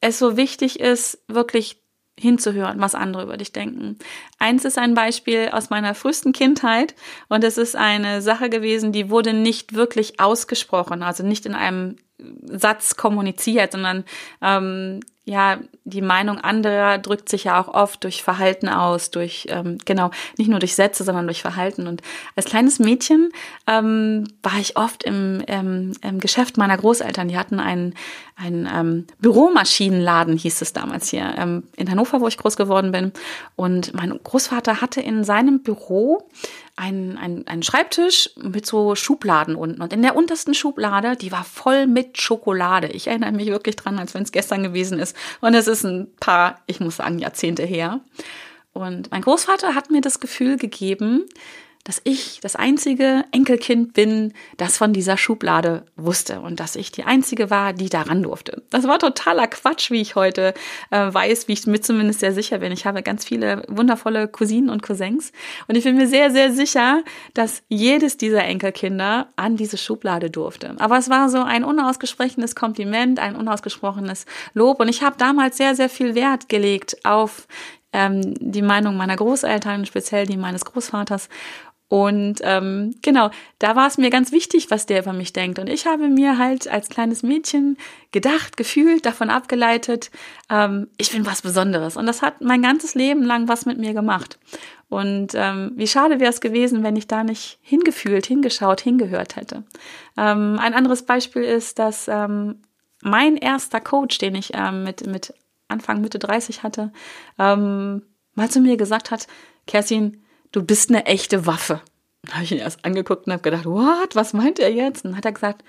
es 0.00 0.18
so 0.18 0.36
wichtig 0.36 0.80
ist, 0.80 1.18
wirklich 1.28 1.80
hinzuhören, 2.18 2.80
was 2.80 2.94
andere 2.94 3.24
über 3.24 3.36
dich 3.36 3.52
denken. 3.52 3.98
Eins 4.38 4.64
ist 4.64 4.78
ein 4.78 4.94
Beispiel 4.94 5.48
aus 5.52 5.70
meiner 5.70 5.94
frühesten 5.94 6.32
Kindheit 6.32 6.94
und 7.28 7.42
es 7.42 7.58
ist 7.58 7.74
eine 7.74 8.22
Sache 8.22 8.50
gewesen, 8.50 8.92
die 8.92 9.10
wurde 9.10 9.32
nicht 9.32 9.74
wirklich 9.74 10.20
ausgesprochen, 10.20 11.02
also 11.02 11.24
nicht 11.24 11.44
in 11.44 11.54
einem 11.54 11.96
Satz 12.44 12.96
kommuniziert, 12.96 13.72
sondern 13.72 14.04
ähm, 14.40 15.00
ja, 15.26 15.58
die 15.84 16.02
Meinung 16.02 16.38
anderer 16.38 16.98
drückt 16.98 17.30
sich 17.30 17.44
ja 17.44 17.58
auch 17.58 17.68
oft 17.68 18.04
durch 18.04 18.22
Verhalten 18.22 18.68
aus, 18.68 19.10
durch, 19.10 19.46
ähm, 19.48 19.78
genau, 19.86 20.10
nicht 20.36 20.48
nur 20.48 20.58
durch 20.58 20.74
Sätze, 20.74 21.02
sondern 21.02 21.26
durch 21.26 21.40
Verhalten. 21.40 21.86
Und 21.86 22.02
als 22.36 22.44
kleines 22.44 22.78
Mädchen 22.78 23.30
ähm, 23.66 24.28
war 24.42 24.58
ich 24.60 24.76
oft 24.76 25.02
im, 25.02 25.42
ähm, 25.46 25.92
im 26.02 26.20
Geschäft 26.20 26.58
meiner 26.58 26.76
Großeltern. 26.76 27.28
Die 27.28 27.38
hatten 27.38 27.58
einen, 27.58 27.94
einen 28.36 28.68
ähm, 28.70 29.06
Büromaschinenladen, 29.20 30.36
hieß 30.36 30.60
es 30.60 30.74
damals 30.74 31.08
hier, 31.08 31.34
ähm, 31.38 31.62
in 31.76 31.90
Hannover, 31.90 32.20
wo 32.20 32.28
ich 32.28 32.36
groß 32.36 32.56
geworden 32.56 32.92
bin. 32.92 33.12
Und 33.56 33.94
mein 33.94 34.18
Großvater 34.22 34.82
hatte 34.82 35.00
in 35.00 35.24
seinem 35.24 35.62
Büro 35.62 36.28
einen, 36.76 37.16
einen, 37.16 37.46
einen 37.46 37.62
Schreibtisch 37.62 38.30
mit 38.36 38.66
so 38.66 38.94
Schubladen 38.94 39.54
unten. 39.54 39.80
Und 39.80 39.92
in 39.92 40.02
der 40.02 40.16
untersten 40.16 40.54
Schublade, 40.54 41.16
die 41.16 41.30
war 41.30 41.44
voll 41.44 41.86
mit 41.86 42.20
Schokolade. 42.20 42.88
Ich 42.88 43.06
erinnere 43.06 43.32
mich 43.32 43.46
wirklich 43.48 43.76
dran, 43.76 43.98
als 43.98 44.14
wenn 44.14 44.22
es 44.22 44.32
gestern 44.32 44.62
gewesen 44.62 44.98
ist. 44.98 45.16
Und 45.40 45.54
es 45.54 45.68
ist 45.68 45.84
ein 45.84 46.08
paar, 46.18 46.60
ich 46.66 46.80
muss 46.80 46.96
sagen, 46.96 47.18
Jahrzehnte 47.18 47.62
her. 47.64 48.00
Und 48.72 49.10
mein 49.12 49.22
Großvater 49.22 49.76
hat 49.76 49.90
mir 49.90 50.00
das 50.00 50.18
Gefühl 50.18 50.56
gegeben, 50.56 51.24
dass 51.84 52.00
ich 52.04 52.40
das 52.40 52.56
einzige 52.56 53.24
Enkelkind 53.30 53.92
bin, 53.92 54.32
das 54.56 54.78
von 54.78 54.94
dieser 54.94 55.18
Schublade 55.18 55.84
wusste 55.96 56.40
und 56.40 56.58
dass 56.58 56.76
ich 56.76 56.90
die 56.90 57.04
einzige 57.04 57.50
war, 57.50 57.74
die 57.74 57.90
daran 57.90 58.22
durfte. 58.22 58.62
Das 58.70 58.88
war 58.88 58.98
totaler 58.98 59.46
Quatsch, 59.46 59.90
wie 59.90 60.00
ich 60.00 60.14
heute 60.14 60.54
äh, 60.90 61.12
weiß, 61.12 61.46
wie 61.46 61.52
ich 61.52 61.66
mir 61.66 61.80
zumindest 61.80 62.20
sehr 62.20 62.32
sicher 62.32 62.58
bin. 62.58 62.72
Ich 62.72 62.86
habe 62.86 63.02
ganz 63.02 63.24
viele 63.26 63.64
wundervolle 63.68 64.28
Cousinen 64.28 64.70
und 64.70 64.82
Cousins 64.82 65.32
und 65.68 65.76
ich 65.76 65.84
bin 65.84 65.96
mir 65.96 66.08
sehr, 66.08 66.30
sehr 66.30 66.52
sicher, 66.52 67.02
dass 67.34 67.62
jedes 67.68 68.16
dieser 68.16 68.44
Enkelkinder 68.44 69.28
an 69.36 69.56
diese 69.56 69.76
Schublade 69.76 70.30
durfte. 70.30 70.74
Aber 70.78 70.96
es 70.96 71.10
war 71.10 71.28
so 71.28 71.42
ein 71.42 71.64
unausgesprochenes 71.64 72.56
Kompliment, 72.56 73.18
ein 73.18 73.36
unausgesprochenes 73.36 74.24
Lob 74.54 74.80
und 74.80 74.88
ich 74.88 75.02
habe 75.02 75.16
damals 75.18 75.58
sehr, 75.58 75.74
sehr 75.74 75.90
viel 75.90 76.14
Wert 76.14 76.48
gelegt 76.48 77.04
auf 77.04 77.46
ähm, 77.94 78.34
die 78.40 78.60
Meinung 78.60 78.96
meiner 78.96 79.16
Großeltern, 79.16 79.86
speziell 79.86 80.26
die 80.26 80.36
meines 80.36 80.64
Großvaters. 80.64 81.28
Und 81.88 82.40
ähm, 82.42 82.94
genau, 83.02 83.30
da 83.58 83.76
war 83.76 83.86
es 83.86 83.98
mir 83.98 84.10
ganz 84.10 84.32
wichtig, 84.32 84.70
was 84.70 84.86
der 84.86 85.02
über 85.02 85.12
mich 85.12 85.32
denkt. 85.32 85.58
Und 85.58 85.68
ich 85.68 85.86
habe 85.86 86.08
mir 86.08 86.38
halt 86.38 86.66
als 86.66 86.88
kleines 86.88 87.22
Mädchen 87.22 87.76
gedacht, 88.10 88.56
gefühlt, 88.56 89.04
davon 89.06 89.30
abgeleitet, 89.30 90.10
ähm, 90.50 90.88
ich 90.96 91.12
bin 91.12 91.26
was 91.26 91.42
Besonderes. 91.42 91.96
Und 91.96 92.06
das 92.06 92.22
hat 92.22 92.40
mein 92.40 92.62
ganzes 92.62 92.94
Leben 92.94 93.22
lang 93.22 93.48
was 93.48 93.66
mit 93.66 93.78
mir 93.78 93.92
gemacht. 93.92 94.38
Und 94.88 95.32
ähm, 95.34 95.72
wie 95.76 95.86
schade 95.86 96.20
wäre 96.20 96.30
es 96.30 96.40
gewesen, 96.40 96.82
wenn 96.82 96.96
ich 96.96 97.06
da 97.06 97.22
nicht 97.22 97.58
hingefühlt, 97.62 98.26
hingeschaut, 98.26 98.80
hingehört 98.80 99.36
hätte. 99.36 99.64
Ähm, 100.16 100.58
ein 100.58 100.74
anderes 100.74 101.02
Beispiel 101.02 101.42
ist, 101.42 101.78
dass 101.78 102.08
ähm, 102.08 102.62
mein 103.02 103.36
erster 103.36 103.80
Coach, 103.80 104.18
den 104.18 104.34
ich 104.34 104.52
ähm, 104.54 104.84
mit, 104.84 105.06
mit 105.06 105.34
Anfang, 105.68 106.00
Mitte 106.00 106.18
30 106.18 106.62
hatte, 106.62 106.92
ähm, 107.38 108.02
mal 108.34 108.50
zu 108.50 108.60
mir 108.60 108.76
gesagt 108.76 109.10
hat, 109.10 109.26
Kerstin, 109.66 110.23
du 110.54 110.62
bist 110.62 110.90
eine 110.90 111.04
echte 111.06 111.46
Waffe. 111.46 111.80
Da 112.22 112.34
habe 112.34 112.44
ich 112.44 112.52
ihn 112.52 112.58
erst 112.58 112.84
angeguckt 112.84 113.26
und 113.26 113.32
habe 113.32 113.42
gedacht, 113.42 113.66
what, 113.66 114.14
was 114.14 114.32
meint 114.32 114.58
er 114.58 114.72
jetzt? 114.72 115.04
Und 115.04 115.10
dann 115.10 115.18
hat 115.18 115.24
er 115.24 115.32
gesagt, 115.32 115.64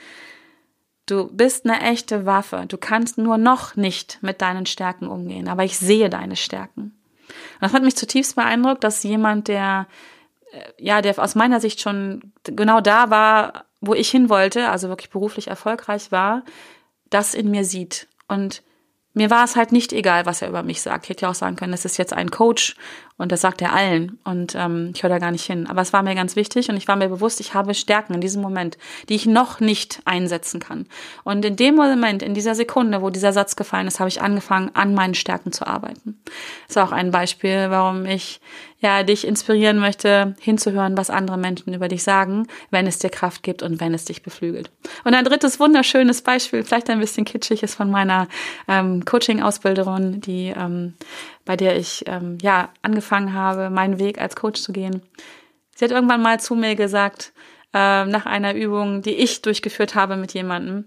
du 1.07 1.27
bist 1.27 1.65
eine 1.65 1.81
echte 1.81 2.25
Waffe. 2.25 2.65
Du 2.67 2.77
kannst 2.77 3.17
nur 3.17 3.37
noch 3.37 3.75
nicht 3.75 4.19
mit 4.21 4.41
deinen 4.41 4.65
Stärken 4.65 5.07
umgehen, 5.07 5.49
aber 5.49 5.63
ich 5.63 5.77
sehe 5.77 6.09
deine 6.09 6.35
Stärken. 6.35 6.93
Und 7.27 7.61
das 7.61 7.73
hat 7.73 7.83
mich 7.83 7.95
zutiefst 7.95 8.35
beeindruckt, 8.35 8.83
dass 8.83 9.03
jemand, 9.03 9.47
der, 9.47 9.87
äh, 10.51 10.61
ja, 10.77 11.01
der 11.01 11.17
aus 11.17 11.35
meiner 11.35 11.59
Sicht 11.59 11.81
schon 11.81 12.31
genau 12.43 12.79
da 12.79 13.09
war, 13.09 13.65
wo 13.81 13.93
ich 13.95 14.09
hin 14.09 14.29
wollte, 14.29 14.69
also 14.69 14.87
wirklich 14.87 15.09
beruflich 15.09 15.47
erfolgreich 15.47 16.11
war, 16.11 16.43
das 17.09 17.33
in 17.33 17.49
mir 17.49 17.65
sieht. 17.65 18.07
Und 18.27 18.61
mir 19.13 19.29
war 19.29 19.43
es 19.45 19.55
halt 19.55 19.71
nicht 19.71 19.93
egal, 19.93 20.25
was 20.25 20.41
er 20.41 20.49
über 20.49 20.61
mich 20.61 20.81
sagt. 20.81 21.05
Ich 21.05 21.09
hätte 21.09 21.23
ja 21.23 21.31
auch 21.31 21.35
sagen 21.35 21.55
können, 21.55 21.71
das 21.71 21.85
ist 21.85 21.97
jetzt 21.97 22.13
ein 22.13 22.29
Coach 22.29 22.75
und 23.17 23.31
das 23.31 23.39
sagt 23.39 23.61
er 23.61 23.73
allen 23.73 24.19
und 24.25 24.55
ähm, 24.55 24.91
ich 24.93 25.01
höre 25.01 25.09
da 25.09 25.19
gar 25.19 25.31
nicht 25.31 25.45
hin. 25.45 25.67
Aber 25.67 25.81
es 25.81 25.93
war 25.93 26.03
mir 26.03 26.15
ganz 26.15 26.35
wichtig 26.35 26.69
und 26.69 26.75
ich 26.75 26.87
war 26.89 26.97
mir 26.97 27.07
bewusst, 27.07 27.39
ich 27.39 27.53
habe 27.53 27.73
Stärken 27.73 28.13
in 28.13 28.19
diesem 28.19 28.41
Moment, 28.41 28.77
die 29.07 29.15
ich 29.15 29.25
noch 29.25 29.61
nicht 29.61 30.01
einsetzen 30.03 30.59
kann. 30.59 30.85
Und 31.23 31.45
in 31.45 31.55
dem 31.55 31.75
Moment, 31.75 32.21
in 32.21 32.33
dieser 32.33 32.55
Sekunde, 32.55 33.01
wo 33.01 33.09
dieser 33.09 33.31
Satz 33.31 33.55
gefallen 33.55 33.87
ist, 33.87 33.99
habe 34.01 34.09
ich 34.09 34.21
angefangen, 34.21 34.71
an 34.73 34.93
meinen 34.93 35.15
Stärken 35.15 35.53
zu 35.53 35.65
arbeiten. 35.65 36.19
Das 36.67 36.75
ist 36.75 36.77
auch 36.77 36.91
ein 36.91 37.11
Beispiel, 37.11 37.67
warum 37.69 38.05
ich 38.05 38.41
ja 38.81 39.03
dich 39.03 39.25
inspirieren 39.25 39.79
möchte, 39.79 40.35
hinzuhören, 40.41 40.97
was 40.97 41.09
andere 41.09 41.37
Menschen 41.37 41.73
über 41.73 41.87
dich 41.87 42.03
sagen, 42.03 42.47
wenn 42.69 42.85
es 42.85 42.99
dir 42.99 43.09
Kraft 43.09 43.41
gibt 43.41 43.63
und 43.63 43.79
wenn 43.79 43.93
es 43.93 44.05
dich 44.05 44.21
beflügelt. 44.21 44.69
Und 45.05 45.13
ein 45.13 45.23
drittes 45.23 45.59
wunderschönes 45.59 46.21
Beispiel, 46.21 46.63
vielleicht 46.63 46.89
ein 46.89 46.99
bisschen 46.99 47.25
kitschig, 47.25 47.63
ist 47.63 47.75
von 47.75 47.89
meiner 47.89 48.27
ähm, 48.67 49.05
Coaching-Ausbilderin, 49.05 50.19
die 50.19 50.53
ähm, 50.55 50.95
bei 51.45 51.55
der 51.55 51.77
ich 51.77 52.03
ähm, 52.07 52.37
ja 52.41 52.69
angefangen 52.81 53.04
habe, 53.11 53.69
meinen 53.69 53.99
Weg 53.99 54.19
als 54.19 54.35
Coach 54.35 54.61
zu 54.61 54.71
gehen. 54.71 55.01
Sie 55.75 55.85
hat 55.85 55.91
irgendwann 55.91 56.21
mal 56.21 56.39
zu 56.39 56.55
mir 56.55 56.75
gesagt, 56.75 57.33
äh, 57.73 58.05
nach 58.05 58.25
einer 58.25 58.55
Übung, 58.55 59.01
die 59.01 59.15
ich 59.15 59.41
durchgeführt 59.41 59.95
habe 59.95 60.15
mit 60.15 60.33
jemandem, 60.33 60.85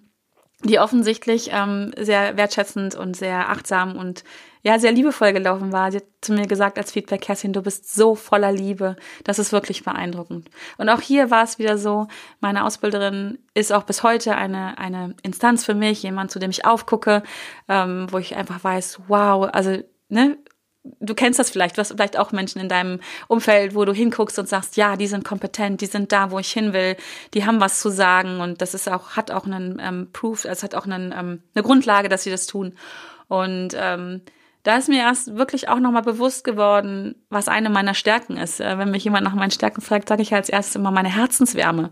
die 0.64 0.80
offensichtlich 0.80 1.50
ähm, 1.52 1.92
sehr 1.96 2.36
wertschätzend 2.36 2.94
und 2.94 3.14
sehr 3.14 3.50
achtsam 3.50 3.96
und 3.96 4.24
ja, 4.62 4.78
sehr 4.78 4.90
liebevoll 4.90 5.32
gelaufen 5.32 5.72
war. 5.72 5.92
Sie 5.92 5.98
hat 5.98 6.06
zu 6.20 6.32
mir 6.32 6.46
gesagt 6.46 6.78
als 6.78 6.90
Feedback, 6.90 7.20
Kerstin, 7.20 7.52
du 7.52 7.62
bist 7.62 7.94
so 7.94 8.14
voller 8.14 8.50
Liebe. 8.50 8.96
Das 9.22 9.38
ist 9.38 9.52
wirklich 9.52 9.84
beeindruckend. 9.84 10.50
Und 10.78 10.88
auch 10.88 11.00
hier 11.00 11.30
war 11.30 11.44
es 11.44 11.58
wieder 11.60 11.78
so, 11.78 12.08
meine 12.40 12.64
Ausbilderin 12.64 13.38
ist 13.54 13.72
auch 13.72 13.84
bis 13.84 14.02
heute 14.02 14.34
eine, 14.34 14.78
eine 14.78 15.14
Instanz 15.22 15.64
für 15.64 15.74
mich, 15.74 16.02
jemand, 16.02 16.32
zu 16.32 16.40
dem 16.40 16.50
ich 16.50 16.64
aufgucke, 16.64 17.22
ähm, 17.68 18.08
wo 18.10 18.18
ich 18.18 18.34
einfach 18.34 18.64
weiß, 18.64 19.00
wow, 19.06 19.48
also, 19.52 19.78
ne, 20.08 20.38
du 21.00 21.14
kennst 21.14 21.38
das 21.38 21.50
vielleicht, 21.50 21.76
du 21.76 21.80
hast 21.80 21.92
vielleicht 21.92 22.18
auch 22.18 22.32
Menschen 22.32 22.60
in 22.60 22.68
deinem 22.68 23.00
Umfeld, 23.28 23.74
wo 23.74 23.84
du 23.84 23.92
hinguckst 23.92 24.38
und 24.38 24.48
sagst, 24.48 24.76
ja, 24.76 24.96
die 24.96 25.06
sind 25.06 25.24
kompetent, 25.24 25.80
die 25.80 25.86
sind 25.86 26.12
da, 26.12 26.30
wo 26.30 26.38
ich 26.38 26.50
hin 26.50 26.72
will, 26.72 26.96
die 27.34 27.46
haben 27.46 27.60
was 27.60 27.80
zu 27.80 27.90
sagen 27.90 28.40
und 28.40 28.60
das 28.60 28.74
ist 28.74 28.88
auch, 28.88 29.10
hat 29.10 29.30
auch 29.30 29.46
einen 29.46 29.80
ähm, 29.82 30.08
Proof, 30.12 30.44
es 30.44 30.62
hat 30.62 30.74
auch 30.74 30.86
einen, 30.86 31.12
ähm, 31.12 31.42
eine 31.54 31.62
Grundlage, 31.62 32.08
dass 32.08 32.22
sie 32.22 32.30
das 32.30 32.46
tun. 32.46 32.74
Und 33.28 33.70
ähm, 33.74 34.22
da 34.68 34.76
ist 34.76 34.88
mir 34.88 34.98
erst 34.98 35.36
wirklich 35.36 35.68
auch 35.68 35.78
nochmal 35.78 36.02
bewusst 36.02 36.44
geworden, 36.44 37.14
was 37.30 37.48
eine 37.48 37.70
meiner 37.70 37.94
Stärken 37.94 38.36
ist. 38.36 38.60
Äh, 38.60 38.78
wenn 38.78 38.90
mich 38.90 39.04
jemand 39.04 39.24
nach 39.24 39.34
meinen 39.34 39.50
Stärken 39.50 39.80
fragt, 39.80 40.08
sage 40.08 40.22
ich 40.22 40.34
als 40.34 40.48
erstes 40.48 40.76
immer 40.76 40.90
meine 40.90 41.14
Herzenswärme, 41.14 41.90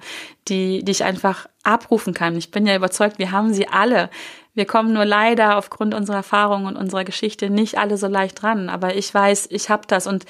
die, 0.49 0.85
die 0.85 0.93
ich 0.93 1.05
einfach 1.05 1.47
abrufen 1.63 2.13
kann. 2.13 2.37
Ich 2.37 2.51
bin 2.51 2.67
ja 2.67 2.77
überzeugt, 2.77 3.19
wir 3.19 3.31
haben 3.31 3.55
sie 3.55 3.69
alle. 3.69 4.11
Wir 4.57 4.65
kommen 4.65 4.95
nur 4.95 5.05
leider 5.05 5.59
aufgrund 5.59 5.95
unserer 5.95 6.17
Erfahrungen 6.17 6.67
und 6.67 6.77
unserer 6.77 7.05
Geschichte 7.05 7.51
nicht 7.51 7.79
alle 7.79 7.99
so 7.99 8.07
leicht 8.07 8.41
dran. 8.41 8.71
Aber 8.71 8.97
ich 8.97 9.13
weiß, 9.13 9.49
ich 9.51 9.69
habe 9.69 9.83
das 9.87 10.07
und 10.07 10.25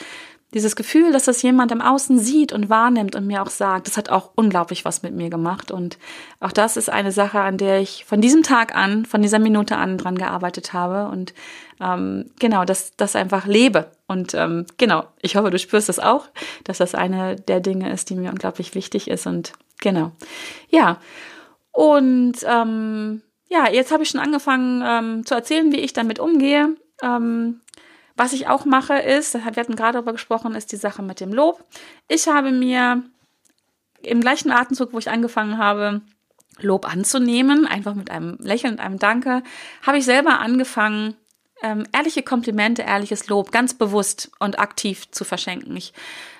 dieses 0.52 0.74
Gefühl, 0.74 1.12
dass 1.12 1.26
das 1.26 1.42
jemand 1.42 1.70
im 1.70 1.80
Außen 1.80 2.18
sieht 2.18 2.52
und 2.52 2.68
wahrnimmt 2.68 3.14
und 3.14 3.26
mir 3.26 3.42
auch 3.42 3.50
sagt, 3.50 3.86
das 3.86 3.96
hat 3.96 4.08
auch 4.08 4.30
unglaublich 4.34 4.84
was 4.84 5.02
mit 5.02 5.14
mir 5.14 5.30
gemacht. 5.30 5.70
Und 5.70 5.96
auch 6.40 6.50
das 6.50 6.76
ist 6.76 6.90
eine 6.90 7.12
Sache, 7.12 7.40
an 7.40 7.56
der 7.56 7.80
ich 7.80 8.04
von 8.04 8.20
diesem 8.20 8.42
Tag 8.42 8.74
an, 8.74 9.04
von 9.04 9.22
dieser 9.22 9.38
Minute 9.38 9.76
an 9.76 9.96
dran 9.96 10.16
gearbeitet 10.16 10.72
habe 10.72 11.08
und 11.12 11.34
ähm, 11.80 12.30
genau, 12.40 12.64
das, 12.64 12.96
das 12.96 13.14
einfach 13.14 13.46
lebe. 13.46 13.92
Und 14.08 14.34
ähm, 14.34 14.66
genau, 14.76 15.04
ich 15.20 15.36
hoffe, 15.36 15.50
du 15.50 15.58
spürst 15.58 15.88
das 15.88 16.00
auch, 16.00 16.26
dass 16.64 16.78
das 16.78 16.96
eine 16.96 17.36
der 17.36 17.60
Dinge 17.60 17.92
ist, 17.92 18.10
die 18.10 18.16
mir 18.16 18.30
unglaublich 18.30 18.74
wichtig 18.74 19.08
ist. 19.08 19.26
Und 19.26 19.52
genau, 19.80 20.10
ja. 20.68 20.98
Und 21.70 22.36
ähm, 22.48 23.20
ja, 23.48 23.68
jetzt 23.70 23.92
habe 23.92 24.02
ich 24.02 24.10
schon 24.10 24.20
angefangen 24.20 24.82
ähm, 24.84 25.26
zu 25.26 25.34
erzählen, 25.34 25.72
wie 25.72 25.80
ich 25.80 25.92
damit 25.92 26.18
umgehe. 26.18 26.76
Ähm, 27.02 27.60
was 28.16 28.32
ich 28.32 28.48
auch 28.48 28.64
mache 28.64 28.94
ist, 28.94 29.34
wir 29.34 29.44
hatten 29.44 29.76
gerade 29.76 29.94
darüber 29.94 30.12
gesprochen, 30.12 30.54
ist 30.54 30.72
die 30.72 30.76
Sache 30.76 31.02
mit 31.02 31.20
dem 31.20 31.32
Lob. 31.32 31.62
Ich 32.08 32.26
habe 32.28 32.50
mir 32.50 33.02
im 34.02 34.20
gleichen 34.20 34.50
Atemzug, 34.50 34.92
wo 34.92 34.98
ich 34.98 35.10
angefangen 35.10 35.58
habe, 35.58 36.00
Lob 36.58 36.90
anzunehmen, 36.90 37.66
einfach 37.66 37.94
mit 37.94 38.10
einem 38.10 38.38
Lächeln 38.40 38.74
und 38.74 38.80
einem 38.80 38.98
Danke, 38.98 39.42
habe 39.86 39.98
ich 39.98 40.06
selber 40.06 40.40
angefangen, 40.40 41.14
ähm, 41.62 41.84
ehrliche 41.92 42.22
Komplimente, 42.22 42.82
ehrliches 42.82 43.28
Lob 43.28 43.52
ganz 43.52 43.74
bewusst 43.74 44.30
und 44.38 44.58
aktiv 44.58 45.10
zu 45.10 45.24
verschenken. 45.24 45.76
Ich 45.76 45.92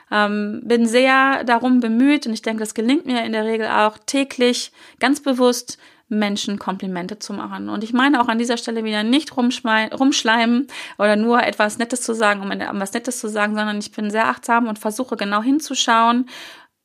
Ähm, 0.09 0.61
bin 0.63 0.87
sehr 0.87 1.43
darum 1.43 1.81
bemüht 1.81 2.29
und 2.29 2.33
ich 2.33 2.41
denke, 2.41 2.61
das 2.61 2.75
gelingt 2.75 3.07
mir 3.07 3.25
in 3.25 3.33
der 3.33 3.45
Regel 3.45 3.67
auch 3.67 3.99
täglich 3.99 4.71
ganz 5.01 5.19
bewusst 5.21 5.79
Menschen 6.09 6.59
Komplimente 6.59 7.19
zu 7.19 7.33
machen. 7.33 7.69
Und 7.69 7.83
ich 7.83 7.93
meine 7.93 8.21
auch 8.21 8.29
an 8.29 8.39
dieser 8.39 8.57
Stelle 8.57 8.85
wieder 8.85 9.03
nicht 9.03 9.37
rumschleimen 9.37 10.67
oder 10.99 11.17
nur 11.17 11.43
etwas 11.43 11.79
Nettes 11.79 12.03
zu 12.03 12.15
sagen, 12.15 12.43
um 12.43 12.51
etwas 12.53 12.93
Nettes 12.93 13.19
zu 13.19 13.29
sagen, 13.29 13.57
sondern 13.57 13.79
ich 13.79 13.93
bin 13.93 14.11
sehr 14.11 14.29
achtsam 14.29 14.69
und 14.69 14.79
versuche 14.79 15.17
genau 15.17 15.43
hinzuschauen, 15.43 16.29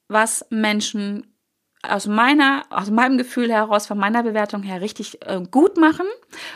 was 0.07 0.45
Menschen 0.49 1.30
aus 1.83 2.05
meiner, 2.05 2.63
aus 2.69 2.91
meinem 2.91 3.17
Gefühl 3.17 3.51
heraus, 3.51 3.87
von 3.87 3.97
meiner 3.97 4.21
Bewertung 4.21 4.61
her 4.61 4.81
richtig 4.81 5.25
äh, 5.25 5.41
gut 5.49 5.77
machen. 5.77 6.05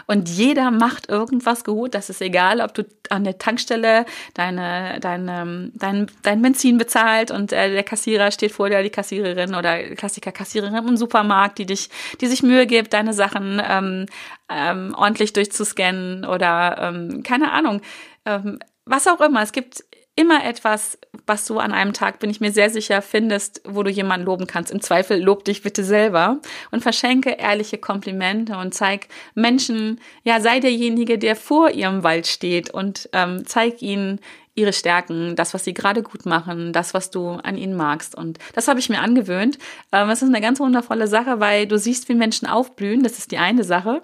Und 0.06 0.30
jeder 0.30 0.70
macht 0.70 1.10
irgendwas 1.10 1.64
gut. 1.64 1.96
Das 1.96 2.10
ist 2.10 2.22
egal, 2.22 2.62
ob 2.62 2.74
du 2.76 2.84
an 3.10 3.24
der 3.24 3.38
Tankstelle 3.38 4.06
deine, 4.36 5.00
deine, 5.00 5.72
dein, 5.74 6.12
dein 6.22 6.42
Benzin 6.42 6.78
bezahlt 6.78 7.32
und 7.32 7.54
äh, 7.54 7.72
der 7.72 7.84
Kassierer 7.84 8.32
steht 8.32 8.52
vor 8.52 8.70
dir, 8.70 8.84
die 8.84 8.90
Kassiererin 8.90 9.56
oder 9.56 9.96
Klassiker 9.96 10.32
Kassiererin 10.32 10.76
im 10.76 10.98
Supermarkt, 10.98 11.58
die 11.58 11.66
dich, 11.66 11.90
die 12.22 12.28
sich 12.28 12.44
Mühe 12.44 12.68
gibt, 12.68 12.94
deine 12.94 13.14
Sachen 13.14 13.62
ähm, 13.68 14.06
ähm, 14.50 14.94
ordentlich 14.96 15.34
durchzuscannen 15.34 16.26
oder 16.26 16.78
ähm, 16.80 17.24
keine 17.24 17.52
Ahnung. 17.52 17.82
Ähm, 18.26 18.60
was 18.86 19.08
auch 19.08 19.20
immer. 19.20 19.42
Es 19.42 19.52
gibt 19.52 19.84
immer 20.16 20.46
etwas, 20.46 20.98
was 21.28 21.46
du 21.46 21.60
an 21.60 21.74
einem 21.74 21.92
Tag, 21.92 22.20
bin 22.20 22.30
ich 22.30 22.40
mir 22.40 22.52
sehr 22.52 22.70
sicher, 22.70 23.02
findest, 23.02 23.62
wo 23.66 23.84
du 23.84 23.92
jemanden 23.92 24.26
loben 24.26 24.48
kannst. 24.48 24.72
Im 24.72 24.82
Zweifel 24.82 25.22
lob 25.22 25.44
dich 25.44 25.62
bitte 25.62 25.84
selber 25.84 26.40
und 26.72 26.82
verschenke 26.82 27.32
ehrliche 27.32 27.78
Komplimente 27.78 28.58
und 28.58 28.74
zeig 28.74 29.08
Menschen, 29.34 30.00
ja, 30.24 30.40
sei 30.40 30.62
derjenige, 30.62 31.18
der 31.18 31.36
vor 31.36 31.72
ihrem 31.72 32.04
Wald 32.04 32.28
steht 32.28 32.70
und 32.70 33.10
ähm, 33.12 33.46
zeig 33.46 33.82
ihnen, 33.82 34.20
ihre 34.56 34.72
Stärken, 34.72 35.36
das, 35.36 35.54
was 35.54 35.66
sie 35.66 35.74
gerade 35.74 36.02
gut 36.02 36.26
machen, 36.26 36.72
das, 36.72 36.94
was 36.94 37.12
du 37.12 37.32
an 37.32 37.58
ihnen 37.58 37.76
magst. 37.76 38.16
Und 38.16 38.40
das 38.54 38.70
habe 38.70 38.80
ich 38.80 38.90
mir 38.90 39.02
angewöhnt. 39.02 39.58
Ähm, 39.92 40.08
das 40.08 40.22
ist 40.22 40.30
eine 40.30 40.40
ganz 40.40 40.62
wundervolle 40.62 41.08
Sache, 41.08 41.42
weil 41.42 41.68
du 41.68 41.78
siehst, 41.78 42.08
wie 42.08 42.16
Menschen 42.16 42.48
aufblühen. 42.48 43.04
Das 43.04 43.18
ist 43.18 43.32
die 43.32 43.38
eine 43.38 43.66
Sache. 43.66 44.02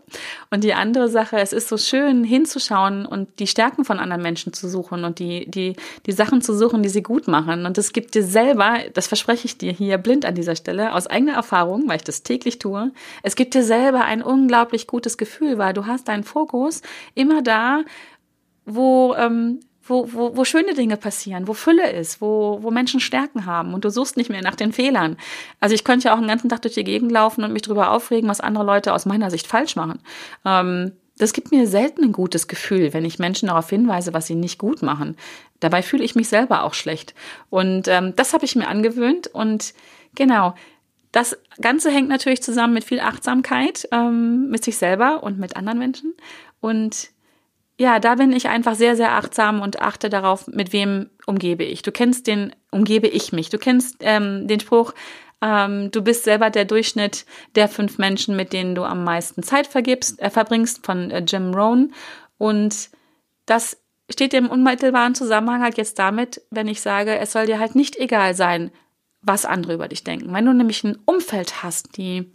Und 0.49 0.65
die 0.65 0.73
andere 0.73 1.07
Sache, 1.07 1.37
es 1.37 1.53
ist 1.53 1.69
so 1.69 1.77
schön 1.77 2.25
hinzuschauen 2.25 3.05
und 3.05 3.39
die 3.39 3.47
Stärken 3.47 3.85
von 3.85 3.97
anderen 3.97 4.21
Menschen 4.21 4.51
zu 4.51 4.67
suchen 4.67 5.05
und 5.05 5.19
die, 5.19 5.49
die, 5.49 5.77
die 6.05 6.11
Sachen 6.11 6.41
zu 6.41 6.53
suchen, 6.53 6.83
die 6.83 6.89
sie 6.89 7.01
gut 7.01 7.29
machen. 7.29 7.65
Und 7.65 7.77
es 7.77 7.93
gibt 7.93 8.13
dir 8.13 8.23
selber, 8.23 8.79
das 8.93 9.07
verspreche 9.07 9.45
ich 9.45 9.57
dir 9.57 9.71
hier 9.71 9.97
blind 9.97 10.25
an 10.25 10.35
dieser 10.35 10.57
Stelle, 10.57 10.93
aus 10.93 11.07
eigener 11.07 11.33
Erfahrung, 11.33 11.87
weil 11.87 11.95
ich 11.95 12.03
das 12.03 12.23
täglich 12.23 12.59
tue, 12.59 12.91
es 13.23 13.35
gibt 13.35 13.53
dir 13.53 13.63
selber 13.63 14.03
ein 14.03 14.21
unglaublich 14.21 14.85
gutes 14.85 15.17
Gefühl, 15.17 15.57
weil 15.57 15.73
du 15.73 15.85
hast 15.85 16.09
deinen 16.09 16.23
Fokus 16.23 16.81
immer 17.15 17.41
da, 17.41 17.83
wo 18.65 19.15
ähm, 19.15 19.59
wo, 19.83 20.11
wo, 20.13 20.35
wo 20.35 20.45
schöne 20.45 20.73
Dinge 20.73 20.97
passieren, 20.97 21.47
wo 21.47 21.53
Fülle 21.53 21.91
ist, 21.91 22.21
wo, 22.21 22.59
wo 22.61 22.71
Menschen 22.71 22.99
Stärken 22.99 23.45
haben 23.45 23.73
und 23.73 23.83
du 23.83 23.89
suchst 23.89 24.17
nicht 24.17 24.29
mehr 24.29 24.41
nach 24.41 24.55
den 24.55 24.73
Fehlern. 24.73 25.17
Also 25.59 25.73
ich 25.75 25.83
könnte 25.83 26.07
ja 26.07 26.13
auch 26.13 26.19
den 26.19 26.27
ganzen 26.27 26.49
Tag 26.49 26.61
durch 26.61 26.75
die 26.75 26.83
Gegend 26.83 27.11
laufen 27.11 27.43
und 27.43 27.53
mich 27.53 27.63
darüber 27.63 27.91
aufregen, 27.91 28.29
was 28.29 28.41
andere 28.41 28.63
Leute 28.63 28.93
aus 28.93 29.05
meiner 29.05 29.31
Sicht 29.31 29.47
falsch 29.47 29.75
machen. 29.75 29.99
Ähm, 30.45 30.93
das 31.17 31.33
gibt 31.33 31.51
mir 31.51 31.67
selten 31.67 32.03
ein 32.03 32.11
gutes 32.13 32.47
Gefühl, 32.47 32.93
wenn 32.93 33.05
ich 33.05 33.19
Menschen 33.19 33.47
darauf 33.47 33.69
hinweise, 33.69 34.13
was 34.13 34.27
sie 34.27 34.35
nicht 34.35 34.57
gut 34.57 34.81
machen. 34.81 35.17
Dabei 35.59 35.83
fühle 35.83 36.03
ich 36.03 36.15
mich 36.15 36.29
selber 36.29 36.63
auch 36.63 36.73
schlecht. 36.73 37.13
Und 37.49 37.87
ähm, 37.87 38.15
das 38.15 38.33
habe 38.33 38.45
ich 38.45 38.55
mir 38.55 38.67
angewöhnt 38.67 39.27
und 39.27 39.73
genau. 40.15 40.55
Das 41.11 41.37
Ganze 41.59 41.91
hängt 41.91 42.07
natürlich 42.07 42.41
zusammen 42.41 42.73
mit 42.73 42.85
viel 42.85 43.01
Achtsamkeit 43.01 43.87
ähm, 43.91 44.49
mit 44.49 44.63
sich 44.63 44.77
selber 44.77 45.23
und 45.23 45.39
mit 45.39 45.57
anderen 45.57 45.77
Menschen. 45.77 46.13
Und 46.61 47.09
ja, 47.81 47.99
da 47.99 48.13
bin 48.13 48.31
ich 48.31 48.47
einfach 48.47 48.75
sehr, 48.75 48.95
sehr 48.95 49.13
achtsam 49.13 49.59
und 49.59 49.81
achte 49.81 50.11
darauf, 50.11 50.45
mit 50.45 50.71
wem 50.71 51.09
umgebe 51.25 51.63
ich. 51.63 51.81
Du 51.81 51.91
kennst 51.91 52.27
den, 52.27 52.53
umgebe 52.69 53.07
ich 53.07 53.33
mich. 53.33 53.49
Du 53.49 53.57
kennst 53.57 53.97
ähm, 54.01 54.47
den 54.47 54.59
Spruch, 54.59 54.93
ähm, 55.41 55.89
du 55.89 56.03
bist 56.03 56.23
selber 56.23 56.51
der 56.51 56.65
Durchschnitt 56.65 57.25
der 57.55 57.67
fünf 57.67 57.97
Menschen, 57.97 58.35
mit 58.35 58.53
denen 58.53 58.75
du 58.75 58.83
am 58.83 59.03
meisten 59.03 59.41
Zeit 59.41 59.65
vergibst, 59.65 60.21
äh, 60.21 60.29
verbringst, 60.29 60.85
von 60.85 61.09
äh, 61.09 61.23
Jim 61.25 61.55
Rohn. 61.55 61.91
Und 62.37 62.91
das 63.47 63.81
steht 64.11 64.35
im 64.35 64.47
unmittelbaren 64.47 65.15
Zusammenhang 65.15 65.63
halt 65.63 65.77
jetzt 65.77 65.97
damit, 65.97 66.39
wenn 66.51 66.67
ich 66.67 66.81
sage, 66.81 67.17
es 67.17 67.31
soll 67.31 67.47
dir 67.47 67.57
halt 67.57 67.73
nicht 67.73 67.95
egal 67.95 68.35
sein, 68.35 68.69
was 69.23 69.43
andere 69.43 69.73
über 69.73 69.87
dich 69.87 70.03
denken. 70.03 70.31
Wenn 70.31 70.45
du 70.45 70.53
nämlich 70.53 70.83
ein 70.83 70.99
Umfeld 71.05 71.63
hast, 71.63 71.97
die 71.97 72.31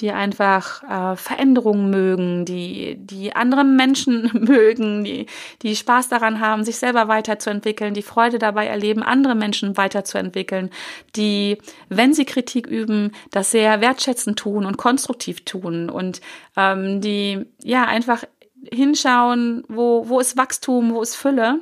die 0.00 0.10
einfach 0.10 0.82
äh, 0.82 1.16
Veränderungen 1.16 1.90
mögen, 1.90 2.44
die, 2.44 2.96
die 2.98 3.34
andere 3.34 3.64
Menschen 3.64 4.30
mögen, 4.46 5.04
die, 5.04 5.26
die 5.62 5.76
Spaß 5.76 6.08
daran 6.08 6.40
haben, 6.40 6.64
sich 6.64 6.76
selber 6.76 7.08
weiterzuentwickeln, 7.08 7.94
die 7.94 8.02
Freude 8.02 8.38
dabei 8.38 8.66
erleben, 8.66 9.02
andere 9.02 9.34
Menschen 9.34 9.76
weiterzuentwickeln, 9.76 10.70
die, 11.16 11.58
wenn 11.88 12.14
sie 12.14 12.24
Kritik 12.24 12.66
üben, 12.66 13.12
das 13.30 13.50
sehr 13.50 13.80
wertschätzend 13.80 14.38
tun 14.38 14.66
und 14.66 14.76
konstruktiv 14.76 15.44
tun 15.44 15.90
und 15.90 16.20
ähm, 16.56 17.00
die 17.00 17.46
ja 17.62 17.84
einfach 17.84 18.24
hinschauen, 18.72 19.64
wo, 19.68 20.08
wo 20.08 20.20
ist 20.20 20.36
Wachstum, 20.36 20.92
wo 20.94 21.02
ist 21.02 21.14
Fülle 21.14 21.60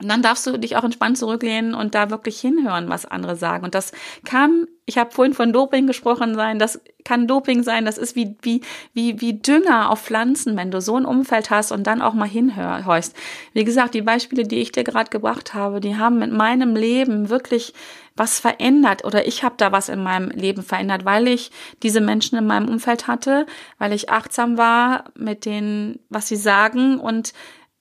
und 0.00 0.08
dann 0.08 0.22
darfst 0.22 0.46
du 0.46 0.56
dich 0.58 0.76
auch 0.76 0.84
entspannt 0.84 1.18
zurücklehnen 1.18 1.74
und 1.74 1.94
da 1.94 2.10
wirklich 2.10 2.40
hinhören, 2.40 2.88
was 2.88 3.04
andere 3.04 3.34
sagen. 3.34 3.64
Und 3.64 3.74
das 3.74 3.92
kann, 4.24 4.66
ich 4.86 4.96
habe 4.96 5.10
vorhin 5.10 5.34
von 5.34 5.52
Doping 5.52 5.88
gesprochen 5.88 6.36
sein, 6.36 6.60
das 6.60 6.80
kann 7.04 7.26
Doping 7.26 7.64
sein, 7.64 7.84
das 7.84 7.98
ist 7.98 8.14
wie, 8.14 8.36
wie, 8.42 8.60
wie, 8.94 9.20
wie 9.20 9.34
Dünger 9.34 9.90
auf 9.90 10.02
Pflanzen, 10.02 10.56
wenn 10.56 10.70
du 10.70 10.80
so 10.80 10.96
ein 10.96 11.04
Umfeld 11.04 11.50
hast 11.50 11.72
und 11.72 11.86
dann 11.86 12.00
auch 12.00 12.14
mal 12.14 12.28
hinhörst. 12.28 13.16
Wie 13.54 13.64
gesagt, 13.64 13.94
die 13.94 14.02
Beispiele, 14.02 14.44
die 14.44 14.60
ich 14.60 14.70
dir 14.70 14.84
gerade 14.84 15.10
gebracht 15.10 15.54
habe, 15.54 15.80
die 15.80 15.96
haben 15.96 16.18
mit 16.18 16.32
meinem 16.32 16.76
Leben 16.76 17.28
wirklich 17.28 17.74
was 18.14 18.40
verändert 18.40 19.04
oder 19.04 19.26
ich 19.26 19.44
habe 19.44 19.54
da 19.58 19.72
was 19.72 19.88
in 19.88 20.02
meinem 20.02 20.30
Leben 20.30 20.62
verändert, 20.62 21.04
weil 21.04 21.28
ich 21.28 21.50
diese 21.82 22.00
Menschen 22.00 22.36
in 22.36 22.46
meinem 22.46 22.68
Umfeld 22.68 23.06
hatte, 23.06 23.46
weil 23.78 23.92
ich 23.92 24.10
achtsam 24.10 24.58
war 24.58 25.04
mit 25.14 25.44
denen, 25.44 26.00
was 26.08 26.28
sie 26.28 26.36
sagen 26.36 26.98
und 26.98 27.32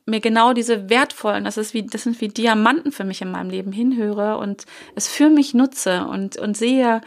mir 0.07 0.21
genau 0.21 0.53
diese 0.53 0.89
wertvollen, 0.89 1.43
das 1.43 1.57
ist 1.57 1.73
wie, 1.73 1.85
das 1.85 2.03
sind 2.03 2.19
wie 2.21 2.29
Diamanten 2.29 2.91
für 2.91 3.03
mich 3.03 3.21
in 3.21 3.31
meinem 3.31 3.49
Leben 3.49 3.71
hinhöre 3.71 4.37
und 4.37 4.65
es 4.95 5.07
für 5.07 5.29
mich 5.29 5.53
nutze 5.53 6.05
und, 6.05 6.37
und 6.37 6.55
sehe 6.55 7.01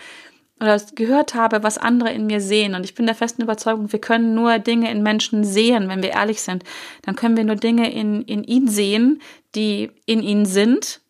oder 0.61 0.79
gehört 0.95 1.35
habe, 1.35 1.63
was 1.63 1.79
andere 1.79 2.13
in 2.13 2.27
mir 2.27 2.41
sehen. 2.41 2.75
Und 2.75 2.85
ich 2.85 2.95
bin 2.95 3.07
der 3.07 3.15
festen 3.15 3.43
Überzeugung, 3.43 3.91
wir 3.91 4.01
können 4.01 4.35
nur 4.35 4.59
Dinge 4.59 4.91
in 4.91 5.03
Menschen 5.03 5.43
sehen, 5.43 5.89
wenn 5.89 6.03
wir 6.03 6.11
ehrlich 6.11 6.43
sind. 6.43 6.65
Dann 7.03 7.17
können 7.17 7.39
wir 7.39 7.45
nur 7.45 7.57
Dinge 7.57 7.91
in, 7.91 8.23
in 8.23 8.45
ihnen 8.45 8.69
sehen, 8.69 9.23
die 9.55 9.91
in 10.05 10.23
ihnen 10.23 10.45
sind 10.45 11.01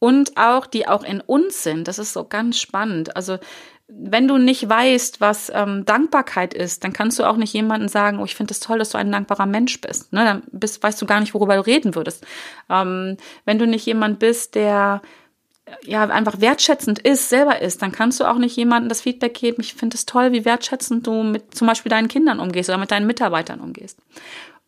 und 0.00 0.36
auch, 0.36 0.66
die 0.66 0.88
auch 0.88 1.04
in 1.04 1.20
uns 1.20 1.62
sind. 1.62 1.86
Das 1.86 2.00
ist 2.00 2.12
so 2.12 2.24
ganz 2.24 2.58
spannend. 2.58 3.14
Also 3.14 3.38
wenn 3.92 4.28
du 4.28 4.38
nicht 4.38 4.68
weißt, 4.68 5.20
was 5.20 5.50
ähm, 5.54 5.84
Dankbarkeit 5.84 6.54
ist, 6.54 6.84
dann 6.84 6.92
kannst 6.92 7.18
du 7.18 7.24
auch 7.24 7.36
nicht 7.36 7.52
jemandem 7.52 7.88
sagen, 7.88 8.18
oh, 8.18 8.24
ich 8.24 8.34
finde 8.34 8.52
es 8.52 8.60
das 8.60 8.66
toll, 8.66 8.78
dass 8.78 8.90
du 8.90 8.98
ein 8.98 9.10
dankbarer 9.10 9.46
Mensch 9.46 9.80
bist. 9.80 10.12
Ne? 10.12 10.24
Dann 10.24 10.42
bist, 10.52 10.82
weißt 10.82 11.00
du 11.00 11.06
gar 11.06 11.20
nicht, 11.20 11.34
worüber 11.34 11.56
du 11.56 11.66
reden 11.66 11.94
würdest. 11.94 12.24
Ähm, 12.68 13.16
wenn 13.44 13.58
du 13.58 13.66
nicht 13.66 13.86
jemand 13.86 14.18
bist, 14.18 14.54
der 14.54 15.02
ja 15.84 16.04
einfach 16.08 16.40
wertschätzend 16.40 16.98
ist, 16.98 17.28
selber 17.28 17.60
ist, 17.60 17.82
dann 17.82 17.92
kannst 17.92 18.20
du 18.20 18.24
auch 18.24 18.38
nicht 18.38 18.56
jemandem 18.56 18.88
das 18.88 19.02
Feedback 19.02 19.34
geben, 19.34 19.60
ich 19.60 19.74
finde 19.74 19.94
es 19.94 20.06
toll, 20.06 20.32
wie 20.32 20.44
wertschätzend 20.44 21.06
du 21.06 21.22
mit 21.22 21.54
zum 21.54 21.66
Beispiel 21.66 21.90
deinen 21.90 22.08
Kindern 22.08 22.40
umgehst 22.40 22.68
oder 22.68 22.78
mit 22.78 22.90
deinen 22.90 23.06
Mitarbeitern 23.06 23.60
umgehst. 23.60 23.98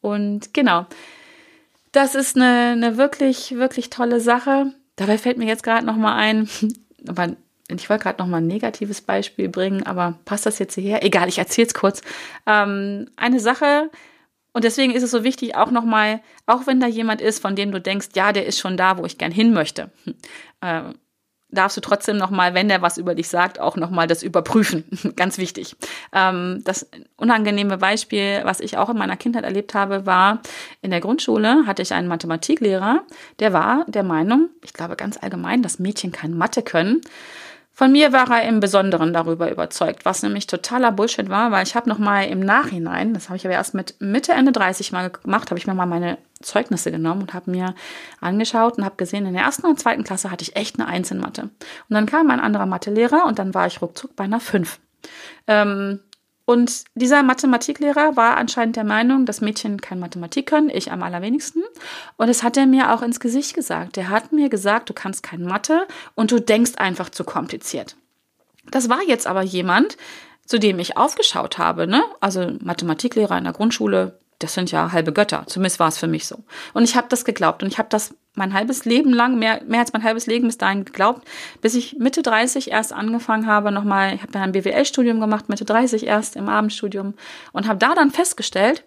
Und 0.00 0.54
genau, 0.54 0.86
das 1.92 2.14
ist 2.14 2.36
eine, 2.36 2.72
eine 2.72 2.96
wirklich, 2.96 3.56
wirklich 3.56 3.90
tolle 3.90 4.20
Sache. 4.20 4.72
Dabei 4.96 5.18
fällt 5.18 5.38
mir 5.38 5.46
jetzt 5.46 5.62
gerade 5.62 5.86
noch 5.86 5.96
mal 5.96 6.16
ein, 6.16 6.48
aber 7.08 7.36
ich 7.80 7.90
wollte 7.90 8.04
gerade 8.04 8.20
noch 8.20 8.28
mal 8.28 8.38
ein 8.38 8.46
negatives 8.46 9.00
Beispiel 9.00 9.48
bringen, 9.48 9.84
aber 9.84 10.18
passt 10.24 10.46
das 10.46 10.58
jetzt 10.58 10.74
hierher? 10.74 11.04
Egal, 11.04 11.28
ich 11.28 11.38
erzähle 11.38 11.66
es 11.66 11.74
kurz. 11.74 12.02
Ähm, 12.46 13.10
eine 13.16 13.40
Sache, 13.40 13.90
und 14.52 14.64
deswegen 14.64 14.92
ist 14.92 15.02
es 15.02 15.10
so 15.10 15.24
wichtig, 15.24 15.56
auch 15.56 15.70
noch 15.70 15.84
mal, 15.84 16.20
auch 16.46 16.66
wenn 16.66 16.80
da 16.80 16.86
jemand 16.86 17.20
ist, 17.20 17.40
von 17.40 17.56
dem 17.56 17.72
du 17.72 17.80
denkst, 17.80 18.08
ja, 18.14 18.32
der 18.32 18.46
ist 18.46 18.58
schon 18.58 18.76
da, 18.76 18.98
wo 18.98 19.06
ich 19.06 19.18
gern 19.18 19.32
hin 19.32 19.52
möchte, 19.52 19.90
äh, 20.60 20.82
darfst 21.52 21.76
du 21.76 21.80
trotzdem 21.80 22.16
noch 22.16 22.30
mal, 22.30 22.54
wenn 22.54 22.68
der 22.68 22.82
was 22.82 22.98
über 22.98 23.14
dich 23.14 23.28
sagt, 23.28 23.60
auch 23.60 23.76
noch 23.76 23.90
mal 23.90 24.06
das 24.06 24.22
überprüfen. 24.22 24.84
Ganz 25.16 25.38
wichtig. 25.38 25.76
Ähm, 26.12 26.62
das 26.64 26.88
unangenehme 27.16 27.78
Beispiel, 27.78 28.40
was 28.44 28.60
ich 28.60 28.78
auch 28.78 28.88
in 28.88 28.98
meiner 28.98 29.16
Kindheit 29.16 29.44
erlebt 29.44 29.74
habe, 29.74 30.06
war 30.06 30.40
in 30.80 30.90
der 30.90 31.00
Grundschule 31.00 31.66
hatte 31.66 31.82
ich 31.82 31.92
einen 31.92 32.08
Mathematiklehrer, 32.08 33.02
der 33.38 33.52
war 33.52 33.84
der 33.86 34.02
Meinung, 34.02 34.48
ich 34.64 34.72
glaube 34.72 34.96
ganz 34.96 35.16
allgemein, 35.16 35.62
dass 35.62 35.78
Mädchen 35.78 36.10
kein 36.10 36.36
Mathe 36.36 36.62
können. 36.62 37.02
Von 37.82 37.90
mir 37.90 38.12
war 38.12 38.30
er 38.30 38.48
im 38.48 38.60
Besonderen 38.60 39.12
darüber 39.12 39.50
überzeugt, 39.50 40.04
was 40.04 40.22
nämlich 40.22 40.46
totaler 40.46 40.92
Bullshit 40.92 41.28
war, 41.28 41.50
weil 41.50 41.64
ich 41.64 41.74
habe 41.74 41.88
noch 41.88 41.98
mal 41.98 42.22
im 42.22 42.38
Nachhinein, 42.38 43.12
das 43.12 43.28
habe 43.28 43.36
ich 43.36 43.44
aber 43.44 43.54
erst 43.54 43.74
mit 43.74 43.96
Mitte 43.98 44.30
Ende 44.30 44.52
30 44.52 44.92
mal 44.92 45.10
gemacht, 45.10 45.50
habe 45.50 45.58
ich 45.58 45.66
mir 45.66 45.74
mal 45.74 45.86
meine 45.86 46.16
Zeugnisse 46.40 46.92
genommen 46.92 47.22
und 47.22 47.34
habe 47.34 47.50
mir 47.50 47.74
angeschaut 48.20 48.78
und 48.78 48.84
habe 48.84 48.94
gesehen, 48.94 49.26
in 49.26 49.34
der 49.34 49.42
ersten 49.42 49.66
und 49.66 49.80
zweiten 49.80 50.04
Klasse 50.04 50.30
hatte 50.30 50.44
ich 50.44 50.54
echt 50.54 50.78
eine 50.78 50.86
Eins 50.86 51.10
in 51.10 51.18
Mathe. 51.18 51.42
Und 51.42 51.50
dann 51.88 52.06
kam 52.06 52.30
ein 52.30 52.38
anderer 52.38 52.66
Mathelehrer 52.66 53.26
und 53.26 53.40
dann 53.40 53.52
war 53.52 53.66
ich 53.66 53.82
ruckzuck 53.82 54.14
bei 54.14 54.22
einer 54.22 54.38
Fünf. 54.38 54.78
Ähm, 55.48 55.98
Und 56.52 56.84
dieser 56.94 57.22
Mathematiklehrer 57.22 58.14
war 58.14 58.36
anscheinend 58.36 58.76
der 58.76 58.84
Meinung, 58.84 59.24
dass 59.24 59.40
Mädchen 59.40 59.80
kein 59.80 59.98
Mathematik 59.98 60.44
können, 60.44 60.68
ich 60.68 60.92
am 60.92 61.02
allerwenigsten. 61.02 61.62
Und 62.18 62.26
das 62.26 62.42
hat 62.42 62.58
er 62.58 62.66
mir 62.66 62.92
auch 62.92 63.00
ins 63.00 63.20
Gesicht 63.20 63.54
gesagt. 63.54 63.96
Er 63.96 64.10
hat 64.10 64.32
mir 64.32 64.50
gesagt, 64.50 64.90
du 64.90 64.92
kannst 64.92 65.22
kein 65.22 65.44
Mathe 65.44 65.86
und 66.14 66.30
du 66.30 66.42
denkst 66.42 66.72
einfach 66.76 67.08
zu 67.08 67.24
kompliziert. 67.24 67.96
Das 68.70 68.90
war 68.90 69.02
jetzt 69.02 69.26
aber 69.26 69.40
jemand, 69.40 69.96
zu 70.44 70.58
dem 70.58 70.78
ich 70.78 70.98
aufgeschaut 70.98 71.56
habe, 71.56 71.86
ne? 71.86 72.04
Also 72.20 72.52
Mathematiklehrer 72.60 73.38
in 73.38 73.44
der 73.44 73.54
Grundschule, 73.54 74.20
das 74.42 74.54
sind 74.54 74.70
ja 74.70 74.92
halbe 74.92 75.12
Götter. 75.12 75.44
Zumindest 75.46 75.78
war 75.78 75.88
es 75.88 75.98
für 75.98 76.06
mich 76.06 76.26
so. 76.26 76.38
Und 76.74 76.84
ich 76.84 76.96
habe 76.96 77.08
das 77.08 77.24
geglaubt 77.24 77.62
und 77.62 77.68
ich 77.68 77.78
habe 77.78 77.88
das 77.88 78.14
mein 78.34 78.54
halbes 78.54 78.84
Leben 78.84 79.12
lang, 79.12 79.38
mehr, 79.38 79.62
mehr 79.66 79.80
als 79.80 79.92
mein 79.92 80.02
halbes 80.02 80.26
Leben 80.26 80.46
bis 80.46 80.58
dahin 80.58 80.84
geglaubt, 80.84 81.26
bis 81.60 81.74
ich 81.74 81.96
Mitte 81.98 82.22
30 82.22 82.70
erst 82.70 82.92
angefangen 82.92 83.46
habe, 83.46 83.70
nochmal, 83.70 84.14
ich 84.14 84.22
habe 84.22 84.32
dann 84.32 84.42
ein 84.42 84.52
BWL-Studium 84.52 85.20
gemacht, 85.20 85.48
Mitte 85.48 85.64
30 85.64 86.06
erst 86.06 86.36
im 86.36 86.48
Abendstudium 86.48 87.14
und 87.52 87.68
habe 87.68 87.78
da 87.78 87.94
dann 87.94 88.10
festgestellt, 88.10 88.84